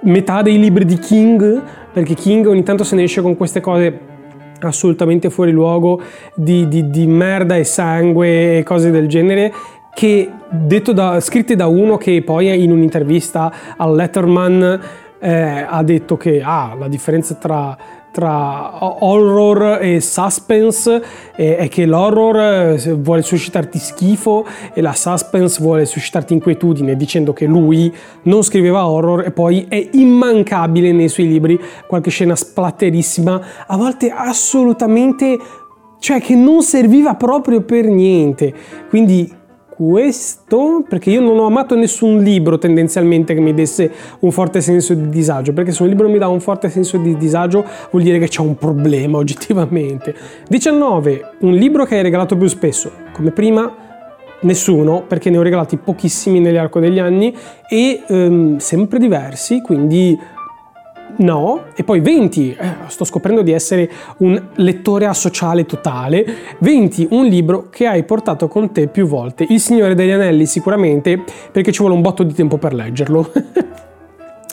metà 0.05 0.40
dei 0.40 0.59
libri 0.59 0.87
di 0.87 0.99
King, 0.99 1.62
perché 1.93 2.14
King 2.14 2.47
ogni 2.47 2.62
tanto 2.62 2.83
se 2.83 2.97
ne 2.97 3.02
esce 3.02 3.21
con 3.21 3.37
queste 3.37 3.61
cose 3.61 4.09
assolutamente 4.61 5.29
fuori 5.29 5.52
luogo 5.52 6.00
di, 6.35 6.67
di, 6.67 6.88
di 6.88 7.07
merda 7.07 7.57
e 7.57 7.64
sangue 7.64 8.59
e 8.59 8.62
cose 8.62 8.90
del 8.90 9.07
genere 9.07 9.52
che 9.95 10.31
detto 10.51 10.93
da, 10.93 11.21
scritte 11.21 11.57
da 11.57 11.67
uno 11.67 11.97
che 11.97 12.23
poi 12.23 12.63
in 12.63 12.71
un'intervista 12.71 13.53
al 13.77 13.95
Letterman 13.95 14.81
eh, 15.21 15.67
ha 15.69 15.83
detto 15.83 16.17
che 16.17 16.41
ah, 16.43 16.75
la 16.79 16.89
differenza 16.89 17.35
tra, 17.35 17.77
tra 18.11 19.05
horror 19.05 19.79
e 19.83 20.01
suspense 20.01 21.03
è, 21.35 21.57
è 21.57 21.69
che 21.69 21.85
l'horror 21.85 22.37
eh, 22.39 22.95
vuole 22.95 23.23
suscitarti 23.23 23.79
schifo 23.79 24.47
e 24.73 24.81
la 24.81 24.95
suspense 24.95 25.61
vuole 25.61 25.85
suscitarti 25.85 26.33
inquietudine 26.33 26.97
dicendo 26.97 27.35
che 27.35 27.45
lui 27.45 27.95
non 28.23 28.43
scriveva 28.43 28.87
horror 28.87 29.27
e 29.27 29.31
poi 29.31 29.67
è 29.69 29.91
immancabile 29.93 30.93
nei 30.93 31.09
suoi 31.09 31.29
libri. 31.29 31.61
Qualche 31.87 32.11
scena 32.11 32.35
splatterissima 32.35 33.41
a 33.67 33.77
volte 33.77 34.11
assolutamente 34.11 35.39
cioè 35.99 36.19
che 36.19 36.35
non 36.35 36.63
serviva 36.63 37.15
proprio 37.15 37.61
per 37.61 37.85
niente. 37.85 38.55
Quindi 38.89 39.31
questo 39.81 40.85
perché 40.87 41.09
io 41.09 41.23
non 41.23 41.39
ho 41.39 41.47
amato 41.47 41.75
nessun 41.75 42.23
libro 42.23 42.59
tendenzialmente 42.59 43.33
che 43.33 43.41
mi 43.41 43.55
desse 43.55 43.91
un 44.19 44.31
forte 44.31 44.61
senso 44.61 44.93
di 44.93 45.09
disagio, 45.09 45.55
perché 45.55 45.73
se 45.73 45.83
un 45.83 45.89
libro 45.89 46.07
mi 46.07 46.19
dà 46.19 46.29
un 46.29 46.41
forte 46.41 46.69
senso 46.69 46.99
di 46.99 47.17
disagio 47.17 47.65
vuol 47.91 48.03
dire 48.03 48.19
che 48.19 48.29
c'è 48.29 48.43
un 48.43 48.57
problema 48.57 49.17
oggettivamente. 49.17 50.15
19. 50.49 51.37
Un 51.41 51.55
libro 51.55 51.87
che 51.87 51.97
hai 51.97 52.03
regalato 52.03 52.37
più 52.37 52.47
spesso, 52.47 52.93
come 53.15 53.31
prima 53.31 53.75
nessuno, 54.43 55.02
perché 55.07 55.31
ne 55.31 55.39
ho 55.39 55.43
regalati 55.43 55.78
pochissimi 55.78 56.41
nell'arco 56.41 56.78
degli 56.78 56.99
anni 56.99 57.35
e 57.67 58.02
um, 58.09 58.59
sempre 58.59 58.99
diversi, 58.99 59.63
quindi 59.63 60.19
No, 61.21 61.65
e 61.75 61.85
poi 61.85 62.00
20, 62.00 62.56
eh, 62.59 62.75
sto 62.87 63.04
scoprendo 63.04 63.43
di 63.43 63.52
essere 63.52 63.91
un 64.19 64.43
lettore 64.54 65.04
asociale 65.04 65.67
totale. 65.67 66.25
20, 66.59 67.09
un 67.11 67.26
libro 67.26 67.69
che 67.69 67.87
hai 67.87 68.04
portato 68.04 68.49
con 68.49 68.73
te 68.73 68.89
più 68.89 69.06
volte. 69.06 69.45
Il 69.49 69.61
Signore 69.61 69.95
degli 69.95 70.11
Anelli 70.11 70.47
sicuramente, 70.47 71.23
perché 71.52 71.73
ci 71.73 71.80
vuole 71.80 71.95
un 71.95 72.00
botto 72.00 72.23
di 72.23 72.33
tempo 72.33 72.56
per 72.56 72.73
leggerlo. 72.73 73.30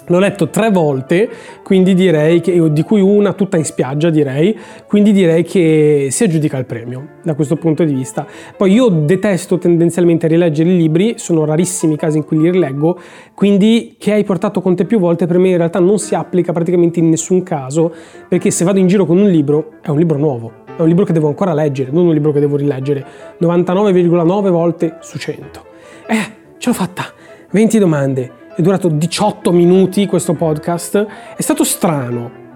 L'ho 0.09 0.19
letto 0.19 0.49
tre 0.49 0.71
volte, 0.71 1.29
quindi 1.63 1.93
direi 1.93 2.39
che, 2.39 2.71
di 2.71 2.81
cui 2.83 3.01
una 3.01 3.33
tutta 3.33 3.57
in 3.57 3.65
spiaggia, 3.65 4.09
direi, 4.09 4.57
quindi 4.87 5.11
direi 5.11 5.43
che 5.43 6.07
si 6.11 6.23
aggiudica 6.23 6.57
il 6.57 6.65
premio 6.65 7.15
da 7.23 7.35
questo 7.35 7.57
punto 7.57 7.83
di 7.83 7.93
vista. 7.93 8.25
Poi 8.55 8.71
io 8.71 8.87
detesto 8.87 9.57
tendenzialmente 9.57 10.27
rileggere 10.27 10.69
i 10.69 10.77
libri, 10.77 11.15
sono 11.17 11.43
rarissimi 11.43 11.95
i 11.95 11.97
casi 11.97 12.17
in 12.17 12.23
cui 12.23 12.37
li 12.37 12.49
rileggo, 12.49 12.97
quindi 13.33 13.95
che 13.99 14.13
hai 14.13 14.23
portato 14.23 14.61
con 14.61 14.77
te 14.77 14.85
più 14.85 14.97
volte 14.97 15.25
per 15.25 15.39
me 15.39 15.49
in 15.49 15.57
realtà 15.57 15.79
non 15.79 15.99
si 15.99 16.15
applica 16.15 16.53
praticamente 16.53 16.99
in 16.99 17.09
nessun 17.09 17.43
caso, 17.43 17.93
perché 18.29 18.49
se 18.49 18.63
vado 18.63 18.79
in 18.79 18.87
giro 18.87 19.05
con 19.05 19.17
un 19.17 19.27
libro 19.27 19.73
è 19.81 19.89
un 19.89 19.97
libro 19.97 20.17
nuovo, 20.17 20.51
è 20.77 20.81
un 20.81 20.87
libro 20.87 21.03
che 21.03 21.11
devo 21.11 21.27
ancora 21.27 21.53
leggere, 21.53 21.91
non 21.91 22.05
un 22.05 22.13
libro 22.13 22.31
che 22.31 22.39
devo 22.39 22.55
rileggere 22.55 23.05
99,9 23.41 24.49
volte 24.51 24.97
su 25.01 25.17
100. 25.17 25.65
Eh, 26.07 26.15
ce 26.57 26.69
l'ho 26.69 26.75
fatta! 26.75 27.03
20 27.49 27.77
domande 27.79 28.36
è 28.57 28.61
durato 28.63 28.87
18 28.87 29.51
minuti 29.51 30.07
questo 30.07 30.33
podcast, 30.33 31.05
è 31.35 31.41
stato 31.43 31.63
strano. 31.63 32.46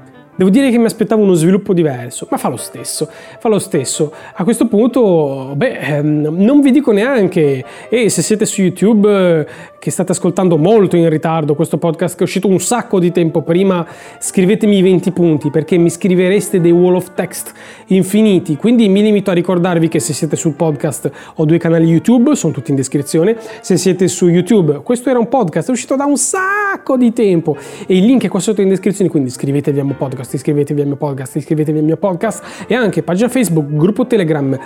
Devo 0.42 0.54
dire 0.54 0.72
che 0.72 0.80
mi 0.80 0.86
aspettavo 0.86 1.22
uno 1.22 1.36
sviluppo 1.36 1.72
diverso, 1.72 2.26
ma 2.32 2.38
fa 2.38 2.50
lo 2.50 2.58
stesso, 2.58 3.08
fa 3.38 3.48
lo 3.48 3.60
stesso. 3.60 4.12
A 4.34 4.44
questo 4.44 4.66
punto, 4.66 5.54
beh, 5.56 5.78
ehm, 5.78 6.36
non 6.36 6.62
vi 6.62 6.72
dico 6.72 6.92
neanche, 6.92 7.64
e 7.88 8.10
se 8.10 8.24
siete 8.24 8.48
su 8.48 8.62
YouTube 8.62 9.46
che 9.78 9.90
state 9.90 10.12
ascoltando 10.12 10.58
molto 10.58 10.96
in 10.96 11.10
ritardo 11.10 11.56
questo 11.56 11.80
podcast 11.80 12.14
che 12.14 12.22
è 12.22 12.24
uscito 12.24 12.48
un 12.48 12.60
sacco 12.60 13.00
di 13.00 13.12
tempo 13.12 13.42
prima, 13.42 13.86
scrivetemi 14.20 14.78
i 14.78 14.82
20 14.84 15.12
punti 15.12 15.50
perché 15.50 15.78
mi 15.78 15.90
scrivereste 15.90 16.62
dei 16.62 16.70
wall 16.70 16.96
of 16.96 17.16
text 17.16 17.52
infiniti. 17.88 18.58
Quindi 18.58 18.88
mi 18.90 19.02
limito 19.02 19.32
a 19.32 19.34
ricordarvi 19.34 19.88
che 19.88 20.00
se 20.00 20.14
siete 20.14 20.36
sul 20.36 20.54
podcast 20.54 21.12
ho 21.36 21.46
due 21.46 21.58
canali 21.58 21.86
YouTube, 21.86 22.36
sono 22.36 22.54
tutti 22.54 22.70
in 22.70 22.78
descrizione. 22.78 23.38
Se 23.62 23.76
siete 23.78 24.08
su 24.08 24.28
YouTube, 24.28 24.82
questo 24.84 25.10
era 25.10 25.18
un 25.18 25.28
podcast, 25.28 25.70
è 25.70 25.72
uscito 25.72 25.96
da 25.96 26.06
un 26.06 26.18
sacco 26.18 26.96
di 26.96 27.12
tempo 27.14 27.58
e 27.88 27.98
il 27.98 28.06
link 28.06 28.24
è 28.24 28.28
qua 28.28 28.40
sotto 28.40 28.62
in 28.62 28.70
descrizione, 28.70 29.10
quindi 29.10 29.30
iscrivetevi 29.30 29.80
al 29.80 29.86
mio 29.86 29.96
podcast, 29.96 30.31
iscrivetevi 30.36 30.82
al 30.82 30.88
mio 30.88 30.96
podcast, 30.98 31.36
iscrivetevi 31.36 31.80
al 31.80 31.86
mio 31.86 31.98
podcast 31.98 32.66
e 32.68 32.76
anche 32.76 33.04
pagina 33.04 33.30
Facebook, 33.30 33.68
gruppo 33.70 34.06
Telegram 34.08 34.58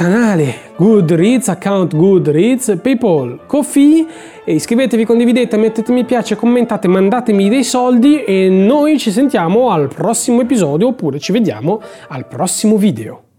canale 0.00 0.54
Goodreads, 0.76 1.48
account 1.48 1.94
Goodreads, 1.94 2.78
People, 2.80 3.40
Coffee 3.46 4.06
iscrivetevi, 4.46 5.04
condividete, 5.04 5.56
mettete 5.56 5.92
mi 5.92 6.04
piace, 6.04 6.36
commentate, 6.36 6.88
mandatemi 6.88 7.48
dei 7.48 7.64
soldi 7.64 8.24
e 8.24 8.48
noi 8.48 8.98
ci 8.98 9.10
sentiamo 9.10 9.70
al 9.70 9.88
prossimo 9.88 10.40
episodio 10.40 10.88
oppure 10.88 11.18
ci 11.18 11.32
vediamo 11.32 11.82
al 12.08 12.26
prossimo 12.26 12.76
video. 12.76 13.29